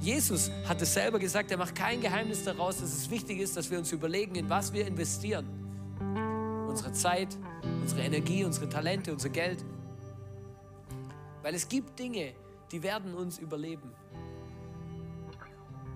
Jesus 0.00 0.50
hat 0.68 0.82
es 0.82 0.92
selber 0.92 1.18
gesagt, 1.18 1.50
er 1.50 1.56
macht 1.56 1.74
kein 1.74 2.00
Geheimnis 2.00 2.44
daraus, 2.44 2.78
dass 2.78 2.92
es 2.92 3.10
wichtig 3.10 3.40
ist, 3.40 3.56
dass 3.56 3.70
wir 3.70 3.78
uns 3.78 3.90
überlegen, 3.90 4.34
in 4.34 4.50
was 4.50 4.72
wir 4.72 4.86
investieren. 4.86 5.46
Unsere 6.68 6.92
Zeit, 6.92 7.36
unsere 7.80 8.02
Energie, 8.02 8.44
unsere 8.44 8.68
Talente, 8.68 9.12
unser 9.12 9.30
Geld. 9.30 9.64
Weil 11.42 11.54
es 11.54 11.68
gibt 11.68 11.98
Dinge, 11.98 12.34
die 12.70 12.82
werden 12.82 13.14
uns 13.14 13.38
überleben. 13.38 13.92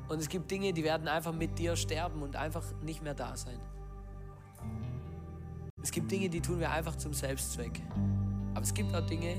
Und 0.08 0.20
es 0.20 0.28
gibt 0.28 0.50
Dinge, 0.50 0.72
die 0.72 0.84
werden 0.84 1.06
einfach 1.06 1.32
mit 1.32 1.58
dir 1.58 1.76
sterben 1.76 2.22
und 2.22 2.34
einfach 2.34 2.64
nicht 2.82 3.02
mehr 3.02 3.14
da 3.14 3.36
sein. 3.36 3.60
Es 5.82 5.90
gibt 5.90 6.10
Dinge, 6.10 6.28
die 6.28 6.40
tun 6.40 6.60
wir 6.60 6.70
einfach 6.70 6.96
zum 6.96 7.12
Selbstzweck. 7.12 7.80
Aber 8.54 8.62
es 8.62 8.74
gibt 8.74 8.94
auch 8.94 9.06
Dinge, 9.06 9.36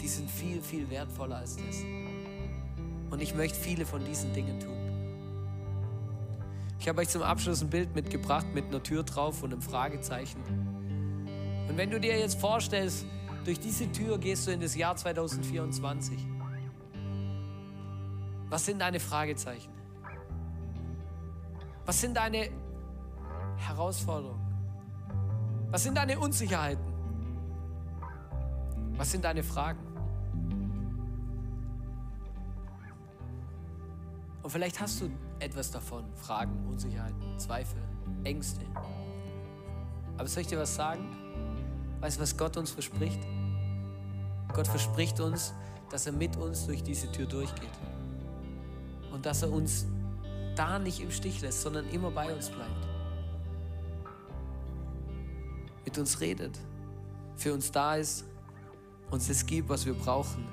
die 0.00 0.08
sind 0.08 0.30
viel, 0.30 0.60
viel 0.60 0.88
wertvoller 0.90 1.36
als 1.36 1.56
das. 1.56 1.82
Und 3.10 3.20
ich 3.20 3.34
möchte 3.34 3.58
viele 3.58 3.86
von 3.86 4.04
diesen 4.04 4.32
Dingen 4.32 4.60
tun. 4.60 4.74
Ich 6.78 6.88
habe 6.88 7.00
euch 7.00 7.08
zum 7.08 7.22
Abschluss 7.22 7.62
ein 7.62 7.70
Bild 7.70 7.94
mitgebracht 7.94 8.46
mit 8.52 8.66
einer 8.66 8.82
Tür 8.82 9.02
drauf 9.02 9.42
und 9.42 9.52
einem 9.52 9.62
Fragezeichen. 9.62 10.40
Und 11.68 11.76
wenn 11.76 11.90
du 11.90 11.98
dir 11.98 12.18
jetzt 12.18 12.38
vorstellst, 12.38 13.06
durch 13.44 13.60
diese 13.60 13.90
Tür 13.92 14.18
gehst 14.18 14.46
du 14.46 14.52
in 14.52 14.60
das 14.60 14.74
Jahr 14.74 14.96
2024. 14.96 16.18
Was 18.48 18.66
sind 18.66 18.80
deine 18.80 19.00
Fragezeichen? 19.00 19.72
Was 21.84 22.00
sind 22.00 22.16
deine 22.16 22.48
Herausforderungen? 23.56 24.43
Was 25.74 25.82
sind 25.82 25.96
deine 25.96 26.16
Unsicherheiten? 26.16 26.84
Was 28.96 29.10
sind 29.10 29.24
deine 29.24 29.42
Fragen? 29.42 29.80
Und 34.40 34.50
vielleicht 34.50 34.80
hast 34.80 35.00
du 35.00 35.10
etwas 35.40 35.72
davon, 35.72 36.04
Fragen, 36.14 36.64
Unsicherheiten, 36.68 37.36
Zweifel, 37.40 37.82
Ängste. 38.22 38.60
Aber 40.16 40.28
soll 40.28 40.42
ich 40.42 40.46
dir 40.46 40.60
was 40.60 40.76
sagen? 40.76 41.08
Weißt 41.98 42.18
du, 42.18 42.22
was 42.22 42.36
Gott 42.36 42.56
uns 42.56 42.70
verspricht? 42.70 43.26
Gott 44.52 44.68
verspricht 44.68 45.18
uns, 45.18 45.54
dass 45.90 46.06
er 46.06 46.12
mit 46.12 46.36
uns 46.36 46.66
durch 46.66 46.84
diese 46.84 47.10
Tür 47.10 47.26
durchgeht. 47.26 47.76
Und 49.12 49.26
dass 49.26 49.42
er 49.42 49.50
uns 49.50 49.86
da 50.54 50.78
nicht 50.78 51.00
im 51.00 51.10
Stich 51.10 51.40
lässt, 51.40 51.62
sondern 51.62 51.88
immer 51.88 52.12
bei 52.12 52.32
uns 52.32 52.48
bleibt. 52.48 52.93
Mit 55.84 55.98
uns 55.98 56.20
redet, 56.20 56.58
für 57.36 57.52
uns 57.52 57.70
da 57.70 57.96
ist, 57.96 58.24
uns 59.10 59.28
das 59.28 59.44
gibt, 59.44 59.68
was 59.68 59.86
wir 59.86 59.94
brauchen. 59.94 60.46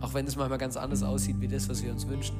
Auch 0.00 0.14
wenn 0.14 0.26
es 0.26 0.36
manchmal 0.36 0.58
ganz 0.58 0.76
anders 0.76 1.02
aussieht 1.02 1.40
wie 1.40 1.48
das, 1.48 1.68
was 1.68 1.82
wir 1.82 1.92
uns 1.92 2.06
wünschen. 2.08 2.36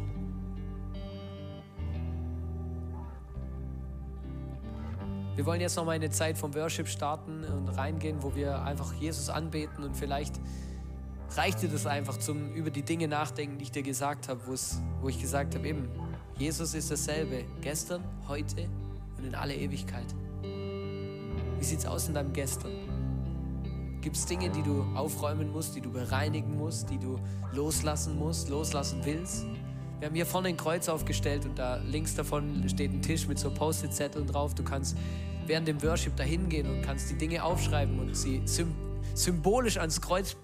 Wir 5.36 5.46
wollen 5.46 5.60
jetzt 5.60 5.76
noch 5.76 5.84
mal 5.84 5.92
eine 5.92 6.10
Zeit 6.10 6.36
vom 6.36 6.54
Worship 6.54 6.88
starten 6.88 7.44
und 7.44 7.68
reingehen, 7.68 8.22
wo 8.22 8.34
wir 8.34 8.62
einfach 8.62 8.92
Jesus 8.94 9.30
anbeten 9.30 9.84
und 9.84 9.96
vielleicht 9.96 10.38
reicht 11.36 11.62
dir 11.62 11.68
das 11.68 11.86
einfach 11.86 12.18
zum 12.18 12.52
über 12.52 12.70
die 12.70 12.82
Dinge 12.82 13.08
nachdenken, 13.08 13.56
die 13.58 13.64
ich 13.64 13.70
dir 13.70 13.82
gesagt 13.82 14.28
habe, 14.28 14.40
wo 14.46 15.08
ich 15.08 15.20
gesagt 15.20 15.54
habe, 15.54 15.66
eben, 15.66 15.88
Jesus 16.36 16.74
ist 16.74 16.90
dasselbe, 16.90 17.44
gestern, 17.60 18.02
heute 18.28 18.68
und 19.16 19.24
in 19.24 19.34
alle 19.34 19.54
Ewigkeit. 19.54 20.06
Wie 21.60 21.64
sieht 21.64 21.80
es 21.80 21.86
aus 21.86 22.08
in 22.08 22.14
deinem 22.14 22.32
Gestern? 22.32 22.72
Gibt 24.00 24.16
es 24.16 24.24
Dinge, 24.24 24.48
die 24.48 24.62
du 24.62 24.82
aufräumen 24.94 25.52
musst, 25.52 25.76
die 25.76 25.82
du 25.82 25.92
bereinigen 25.92 26.56
musst, 26.56 26.88
die 26.88 26.98
du 26.98 27.18
loslassen 27.52 28.18
musst, 28.18 28.48
loslassen 28.48 29.02
willst? 29.04 29.44
Wir 29.98 30.08
haben 30.08 30.14
hier 30.14 30.24
vorne 30.24 30.48
ein 30.48 30.56
Kreuz 30.56 30.88
aufgestellt 30.88 31.44
und 31.44 31.58
da 31.58 31.76
links 31.76 32.14
davon 32.14 32.66
steht 32.66 32.90
ein 32.92 33.02
Tisch 33.02 33.28
mit 33.28 33.38
so 33.38 33.50
Post-it-Zetteln 33.50 34.26
drauf. 34.26 34.54
Du 34.54 34.64
kannst 34.64 34.96
während 35.44 35.68
dem 35.68 35.82
Worship 35.82 36.16
da 36.16 36.24
hingehen 36.24 36.66
und 36.66 36.80
kannst 36.80 37.10
die 37.10 37.18
Dinge 37.18 37.44
aufschreiben 37.44 38.00
und 38.00 38.16
sie 38.16 38.40
symbolisch 39.12 39.76
ans 39.76 40.00
Kreuz 40.00 40.36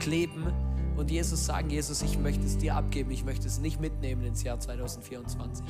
kleben 0.00 0.50
und 0.96 1.10
Jesus 1.10 1.44
sagen, 1.44 1.68
Jesus, 1.68 2.00
ich 2.00 2.18
möchte 2.18 2.46
es 2.46 2.56
dir 2.56 2.74
abgeben, 2.74 3.10
ich 3.10 3.22
möchte 3.22 3.46
es 3.46 3.58
nicht 3.58 3.80
mitnehmen 3.80 4.24
ins 4.24 4.42
Jahr 4.42 4.58
2024. 4.58 5.66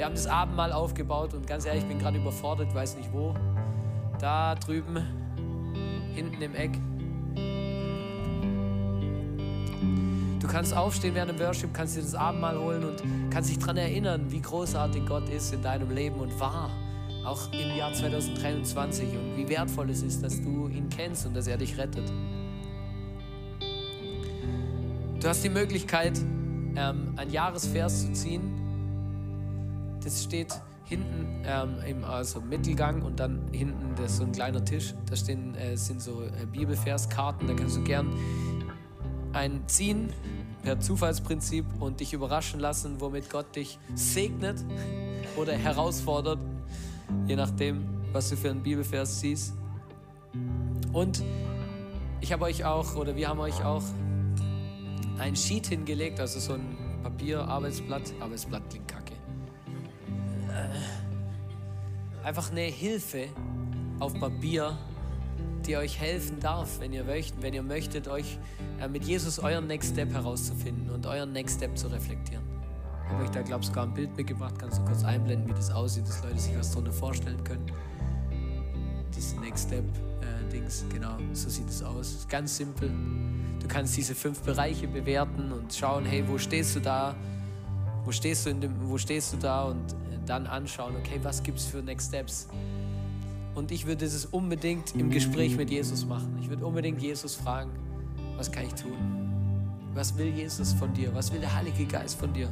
Wir 0.00 0.06
haben 0.06 0.14
das 0.14 0.26
Abendmahl 0.26 0.72
aufgebaut 0.72 1.34
und 1.34 1.46
ganz 1.46 1.66
ehrlich, 1.66 1.82
ich 1.82 1.88
bin 1.90 1.98
gerade 1.98 2.16
überfordert, 2.16 2.74
weiß 2.74 2.96
nicht 2.96 3.12
wo. 3.12 3.34
Da 4.18 4.54
drüben, 4.54 4.96
hinten 6.14 6.40
im 6.40 6.54
Eck. 6.54 6.70
Du 10.40 10.48
kannst 10.48 10.74
aufstehen 10.74 11.14
während 11.14 11.32
dem 11.32 11.38
Worship, 11.38 11.74
kannst 11.74 11.98
dir 11.98 12.00
das 12.00 12.14
Abendmahl 12.14 12.58
holen 12.58 12.82
und 12.82 13.02
kannst 13.30 13.50
dich 13.50 13.58
daran 13.58 13.76
erinnern, 13.76 14.24
wie 14.30 14.40
großartig 14.40 15.04
Gott 15.04 15.28
ist 15.28 15.52
in 15.52 15.60
deinem 15.60 15.90
Leben 15.90 16.18
und 16.18 16.40
war, 16.40 16.70
auch 17.26 17.52
im 17.52 17.76
Jahr 17.76 17.92
2023 17.92 19.06
und 19.06 19.36
wie 19.36 19.50
wertvoll 19.50 19.90
es 19.90 20.02
ist, 20.02 20.24
dass 20.24 20.40
du 20.40 20.68
ihn 20.68 20.88
kennst 20.88 21.26
und 21.26 21.36
dass 21.36 21.46
er 21.46 21.58
dich 21.58 21.76
rettet. 21.76 22.10
Du 25.20 25.28
hast 25.28 25.44
die 25.44 25.50
Möglichkeit, 25.50 26.18
ähm, 26.74 27.12
ein 27.16 27.30
Jahresvers 27.30 28.06
zu 28.06 28.12
ziehen. 28.14 28.59
Das 30.02 30.22
steht 30.22 30.60
hinten 30.84 31.44
ähm, 31.46 31.76
im 31.86 32.04
also 32.04 32.40
Mittelgang 32.40 33.02
und 33.02 33.20
dann 33.20 33.48
hinten 33.52 33.94
das 33.96 34.12
ist 34.12 34.16
so 34.18 34.24
ein 34.24 34.32
kleiner 34.32 34.64
Tisch. 34.64 34.94
Da 35.08 35.16
stehen, 35.16 35.54
äh, 35.54 35.76
sind 35.76 36.02
so 36.02 36.22
äh, 36.22 36.46
Bibelverskarten. 36.50 37.46
Da 37.46 37.54
kannst 37.54 37.76
du 37.76 37.82
gern 37.82 38.12
einen 39.32 39.66
ziehen 39.68 40.12
per 40.62 40.80
Zufallsprinzip 40.80 41.64
und 41.78 42.00
dich 42.00 42.12
überraschen 42.12 42.60
lassen, 42.60 43.00
womit 43.00 43.30
Gott 43.30 43.54
dich 43.54 43.78
segnet 43.94 44.64
oder 45.36 45.52
herausfordert, 45.52 46.38
je 47.26 47.36
nachdem, 47.36 47.86
was 48.12 48.28
du 48.30 48.36
für 48.36 48.50
einen 48.50 48.62
Bibelvers 48.62 49.20
siehst. 49.20 49.54
Und 50.92 51.22
ich 52.20 52.32
habe 52.32 52.44
euch 52.44 52.64
auch, 52.64 52.96
oder 52.96 53.16
wir 53.16 53.28
haben 53.28 53.40
euch 53.40 53.64
auch 53.64 53.84
ein 55.18 55.36
Sheet 55.36 55.68
hingelegt, 55.68 56.20
also 56.20 56.40
so 56.40 56.54
ein 56.54 56.76
Papier-Arbeitsblatt. 57.02 58.12
Arbeitsblatt 58.20 58.68
klingt 58.68 58.88
einfach 62.24 62.50
eine 62.50 62.62
Hilfe 62.62 63.28
auf 63.98 64.18
Papier, 64.18 64.76
die 65.66 65.76
euch 65.76 66.00
helfen 66.00 66.40
darf, 66.40 66.80
wenn 66.80 66.92
ihr 66.92 67.04
möchtet, 67.04 67.42
wenn 67.42 67.54
ihr 67.54 67.62
möchtet, 67.62 68.08
euch 68.08 68.38
äh, 68.80 68.88
mit 68.88 69.04
Jesus 69.04 69.38
euren 69.38 69.66
Next 69.66 69.92
Step 69.92 70.12
herauszufinden 70.12 70.90
und 70.90 71.06
euren 71.06 71.32
Next 71.32 71.56
Step 71.56 71.76
zu 71.76 71.88
reflektieren. 71.88 72.44
Ich 73.04 73.12
habe 73.12 73.24
euch 73.24 73.30
da, 73.30 73.42
glaube 73.42 73.62
ich, 73.62 73.68
sogar 73.68 73.84
ein 73.84 73.94
Bild 73.94 74.16
mitgebracht. 74.16 74.54
Kannst 74.58 74.78
du 74.78 74.84
kurz 74.84 75.04
einblenden, 75.04 75.48
wie 75.48 75.54
das 75.54 75.70
aussieht, 75.70 76.06
dass 76.06 76.22
Leute 76.22 76.38
sich 76.38 76.56
was 76.56 76.70
darunter 76.70 76.92
vorstellen 76.92 77.42
können. 77.44 77.66
Dieses 79.14 79.34
Next 79.40 79.66
Step 79.66 79.84
äh, 80.22 80.92
genau, 80.92 81.16
so 81.32 81.48
sieht 81.48 81.68
es 81.68 81.82
aus. 81.82 82.26
Ganz 82.28 82.56
simpel 82.56 82.90
kannst 83.70 83.96
diese 83.96 84.14
fünf 84.14 84.42
Bereiche 84.42 84.88
bewerten 84.88 85.52
und 85.52 85.72
schauen, 85.72 86.04
hey, 86.04 86.24
wo 86.26 86.36
stehst 86.38 86.76
du 86.76 86.80
da? 86.80 87.14
Wo 88.04 88.12
stehst 88.12 88.46
du, 88.46 88.50
in 88.50 88.60
dem, 88.60 88.74
wo 88.82 88.98
stehst 88.98 89.32
du 89.32 89.36
da? 89.36 89.64
Und 89.64 89.94
dann 90.30 90.46
anschauen, 90.46 90.94
okay, 90.96 91.18
was 91.24 91.42
gibt 91.42 91.58
es 91.58 91.66
für 91.66 91.82
Next 91.82 92.08
Steps? 92.08 92.48
Und 93.56 93.72
ich 93.72 93.86
würde 93.86 94.04
es 94.04 94.26
unbedingt 94.26 94.94
im 94.94 95.10
Gespräch 95.10 95.56
mit 95.56 95.70
Jesus 95.70 96.06
machen. 96.06 96.38
Ich 96.40 96.48
würde 96.48 96.64
unbedingt 96.64 97.02
Jesus 97.02 97.34
fragen, 97.34 97.72
was 98.36 98.52
kann 98.52 98.64
ich 98.64 98.74
tun? 98.74 98.92
Was 99.92 100.16
will 100.16 100.28
Jesus 100.28 100.72
von 100.72 100.94
dir? 100.94 101.12
Was 101.16 101.32
will 101.32 101.40
der 101.40 101.52
Heilige 101.52 101.84
Geist 101.84 102.16
von 102.16 102.32
dir? 102.32 102.48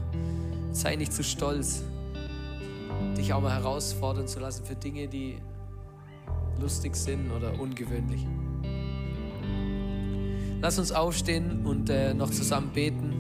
Sei 0.73 0.97
nicht 0.97 1.13
zu 1.13 1.23
stolz, 1.23 1.85
dich 3.17 3.33
auch 3.33 3.41
mal 3.41 3.55
herausfordern 3.55 4.27
zu 4.27 4.41
lassen 4.41 4.65
für 4.65 4.75
Dinge, 4.75 5.07
die 5.07 5.39
lustig 6.61 6.97
sind 6.97 7.31
oder 7.31 7.61
ungewöhnlich. 7.61 8.27
Lass 10.61 10.81
uns 10.81 10.91
aufstehen 10.91 11.65
und 11.65 11.89
äh, 11.91 12.13
noch 12.13 12.31
zusammen 12.31 12.71
beten. 12.75 13.18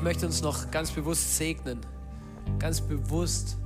Ich 0.00 0.04
möchte 0.04 0.24
uns 0.24 0.40
noch 0.40 0.70
ganz 0.70 0.90
bewusst 0.90 1.36
segnen, 1.36 1.78
ganz 2.58 2.80
bewusst 2.80 3.58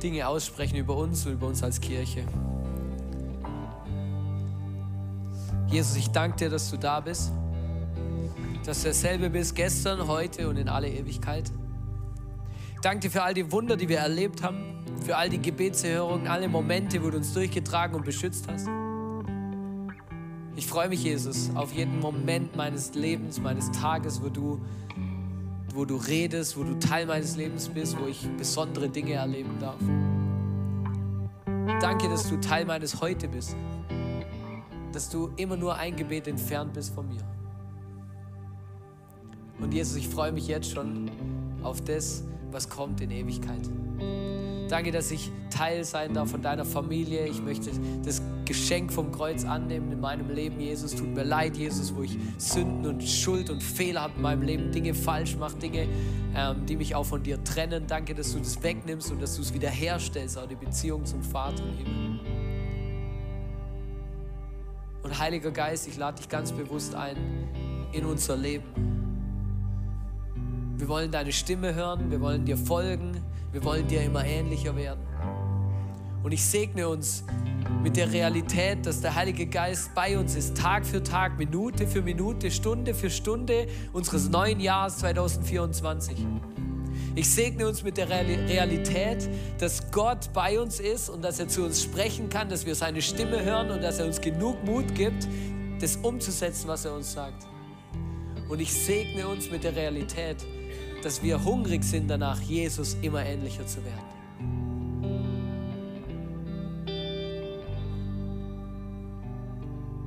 Dinge 0.00 0.28
aussprechen 0.28 0.76
über 0.76 0.96
uns 0.96 1.26
und 1.26 1.32
über 1.32 1.48
uns 1.48 1.64
als 1.64 1.80
Kirche. 1.80 2.24
Jesus, 5.66 5.96
ich 5.96 6.10
danke 6.10 6.36
dir, 6.36 6.48
dass 6.48 6.70
du 6.70 6.76
da 6.76 7.00
bist, 7.00 7.32
dass 8.64 8.82
du 8.82 8.84
derselbe 8.84 9.30
bist 9.30 9.56
gestern, 9.56 10.06
heute 10.06 10.48
und 10.48 10.58
in 10.58 10.68
alle 10.68 10.88
Ewigkeit. 10.88 11.50
Ich 12.76 12.80
danke 12.80 13.00
dir 13.00 13.10
für 13.10 13.24
all 13.24 13.34
die 13.34 13.50
Wunder, 13.50 13.76
die 13.76 13.88
wir 13.88 13.98
erlebt 13.98 14.44
haben 14.44 14.84
für 15.04 15.16
all 15.16 15.28
die 15.28 15.42
Gebetserhörungen, 15.42 16.28
alle 16.28 16.46
Momente, 16.46 17.02
wo 17.02 17.10
du 17.10 17.16
uns 17.16 17.32
durchgetragen 17.32 17.96
und 17.96 18.04
beschützt 18.04 18.46
hast. 18.46 18.68
Ich 20.56 20.68
freue 20.68 20.88
mich, 20.88 21.02
Jesus, 21.02 21.50
auf 21.56 21.72
jeden 21.72 21.98
Moment 21.98 22.54
meines 22.54 22.94
Lebens, 22.94 23.40
meines 23.40 23.72
Tages, 23.72 24.22
wo 24.22 24.28
du, 24.28 24.60
wo 25.74 25.84
du 25.84 25.96
redest, 25.96 26.56
wo 26.56 26.62
du 26.62 26.78
Teil 26.78 27.06
meines 27.06 27.36
Lebens 27.36 27.68
bist, 27.68 27.98
wo 28.00 28.06
ich 28.06 28.28
besondere 28.36 28.88
Dinge 28.88 29.14
erleben 29.14 29.58
darf. 29.58 29.80
Danke, 31.80 32.08
dass 32.08 32.28
du 32.28 32.36
Teil 32.36 32.64
meines 32.66 33.00
Heute 33.00 33.26
bist, 33.26 33.56
dass 34.92 35.10
du 35.10 35.30
immer 35.36 35.56
nur 35.56 35.74
ein 35.74 35.96
Gebet 35.96 36.28
entfernt 36.28 36.72
bist 36.72 36.94
von 36.94 37.08
mir. 37.08 37.22
Und 39.60 39.74
Jesus, 39.74 39.96
ich 39.96 40.08
freue 40.08 40.30
mich 40.30 40.46
jetzt 40.46 40.70
schon 40.70 41.10
auf 41.64 41.80
das, 41.80 42.22
was 42.52 42.68
kommt 42.68 43.00
in 43.00 43.10
Ewigkeit. 43.10 43.68
Danke, 44.74 44.90
dass 44.90 45.12
ich 45.12 45.30
Teil 45.50 45.84
sein 45.84 46.14
darf 46.14 46.32
von 46.32 46.42
deiner 46.42 46.64
Familie. 46.64 47.28
Ich 47.28 47.40
möchte 47.40 47.70
das 48.04 48.20
Geschenk 48.44 48.92
vom 48.92 49.12
Kreuz 49.12 49.44
annehmen 49.44 49.92
in 49.92 50.00
meinem 50.00 50.28
Leben, 50.30 50.58
Jesus. 50.58 50.96
Tut 50.96 51.14
mir 51.14 51.22
leid, 51.22 51.56
Jesus, 51.56 51.94
wo 51.94 52.02
ich 52.02 52.18
Sünden 52.38 52.84
und 52.84 53.00
Schuld 53.00 53.50
und 53.50 53.62
Fehler 53.62 54.00
habe 54.00 54.14
in 54.16 54.22
meinem 54.22 54.42
Leben, 54.42 54.72
Dinge 54.72 54.92
falsch 54.92 55.36
mache, 55.36 55.54
Dinge, 55.58 55.86
ähm, 56.34 56.66
die 56.66 56.74
mich 56.74 56.96
auch 56.96 57.06
von 57.06 57.22
dir 57.22 57.44
trennen. 57.44 57.84
Danke, 57.86 58.16
dass 58.16 58.32
du 58.32 58.40
das 58.40 58.60
wegnimmst 58.64 59.12
und 59.12 59.22
dass 59.22 59.36
du 59.36 59.42
es 59.42 59.54
wiederherstellst, 59.54 60.36
auch 60.36 60.48
die 60.48 60.56
Beziehung 60.56 61.04
zum 61.04 61.22
Vater 61.22 61.62
im 61.62 61.76
Himmel. 61.76 62.20
Und 65.04 65.16
Heiliger 65.20 65.52
Geist, 65.52 65.86
ich 65.86 65.96
lade 65.96 66.16
dich 66.16 66.28
ganz 66.28 66.50
bewusst 66.50 66.96
ein 66.96 67.16
in 67.92 68.04
unser 68.04 68.36
Leben. 68.36 68.64
Wir 70.78 70.88
wollen 70.88 71.12
deine 71.12 71.30
Stimme 71.30 71.76
hören, 71.76 72.10
wir 72.10 72.20
wollen 72.20 72.44
dir 72.44 72.56
folgen, 72.56 73.23
wir 73.54 73.62
wollen 73.62 73.86
dir 73.86 74.02
immer 74.02 74.24
ähnlicher 74.24 74.74
werden. 74.74 75.06
Und 76.24 76.32
ich 76.32 76.44
segne 76.44 76.88
uns 76.88 77.22
mit 77.84 77.96
der 77.96 78.12
Realität, 78.12 78.84
dass 78.84 79.00
der 79.00 79.14
Heilige 79.14 79.46
Geist 79.46 79.94
bei 79.94 80.18
uns 80.18 80.34
ist, 80.34 80.56
Tag 80.56 80.84
für 80.84 81.00
Tag, 81.00 81.38
Minute 81.38 81.86
für 81.86 82.02
Minute, 82.02 82.50
Stunde 82.50 82.94
für 82.94 83.10
Stunde 83.10 83.68
unseres 83.92 84.28
neuen 84.28 84.58
Jahres 84.58 84.98
2024. 84.98 86.26
Ich 87.14 87.30
segne 87.30 87.68
uns 87.68 87.84
mit 87.84 87.96
der 87.96 88.08
Realität, 88.08 89.28
dass 89.58 89.88
Gott 89.92 90.32
bei 90.32 90.58
uns 90.58 90.80
ist 90.80 91.08
und 91.08 91.22
dass 91.22 91.38
er 91.38 91.46
zu 91.46 91.62
uns 91.62 91.80
sprechen 91.80 92.28
kann, 92.28 92.48
dass 92.48 92.66
wir 92.66 92.74
seine 92.74 93.02
Stimme 93.02 93.44
hören 93.44 93.70
und 93.70 93.84
dass 93.84 94.00
er 94.00 94.06
uns 94.06 94.20
genug 94.20 94.64
Mut 94.64 94.96
gibt, 94.96 95.28
das 95.80 95.94
umzusetzen, 95.98 96.66
was 96.66 96.86
er 96.86 96.94
uns 96.94 97.12
sagt. 97.12 97.46
Und 98.48 98.60
ich 98.60 98.72
segne 98.72 99.28
uns 99.28 99.48
mit 99.48 99.62
der 99.62 99.76
Realität, 99.76 100.44
dass 101.04 101.22
wir 101.22 101.44
hungrig 101.44 101.84
sind 101.84 102.08
danach, 102.08 102.40
Jesus 102.40 102.96
immer 103.02 103.24
ähnlicher 103.24 103.66
zu 103.66 103.78
werden. 103.84 104.14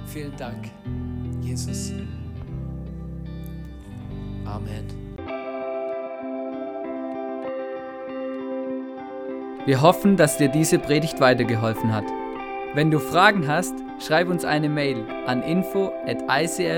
Vielen 0.07 0.35
Dank, 0.37 0.71
Jesus. 1.41 1.93
Amen. 4.45 4.87
Wir 9.65 9.81
hoffen, 9.81 10.15
dass 10.17 10.37
dir 10.37 10.47
diese 10.47 10.79
Predigt 10.79 11.19
weitergeholfen 11.19 11.93
hat. 11.93 12.05
Wenn 12.73 12.89
du 12.89 12.99
Fragen 12.99 13.47
hast, 13.47 13.73
schreib 13.99 14.29
uns 14.29 14.45
eine 14.45 14.69
Mail 14.69 15.03
an 15.25 15.43
info 15.43 15.91
at 16.05 16.23
icf-vlbg.at. 16.23 16.77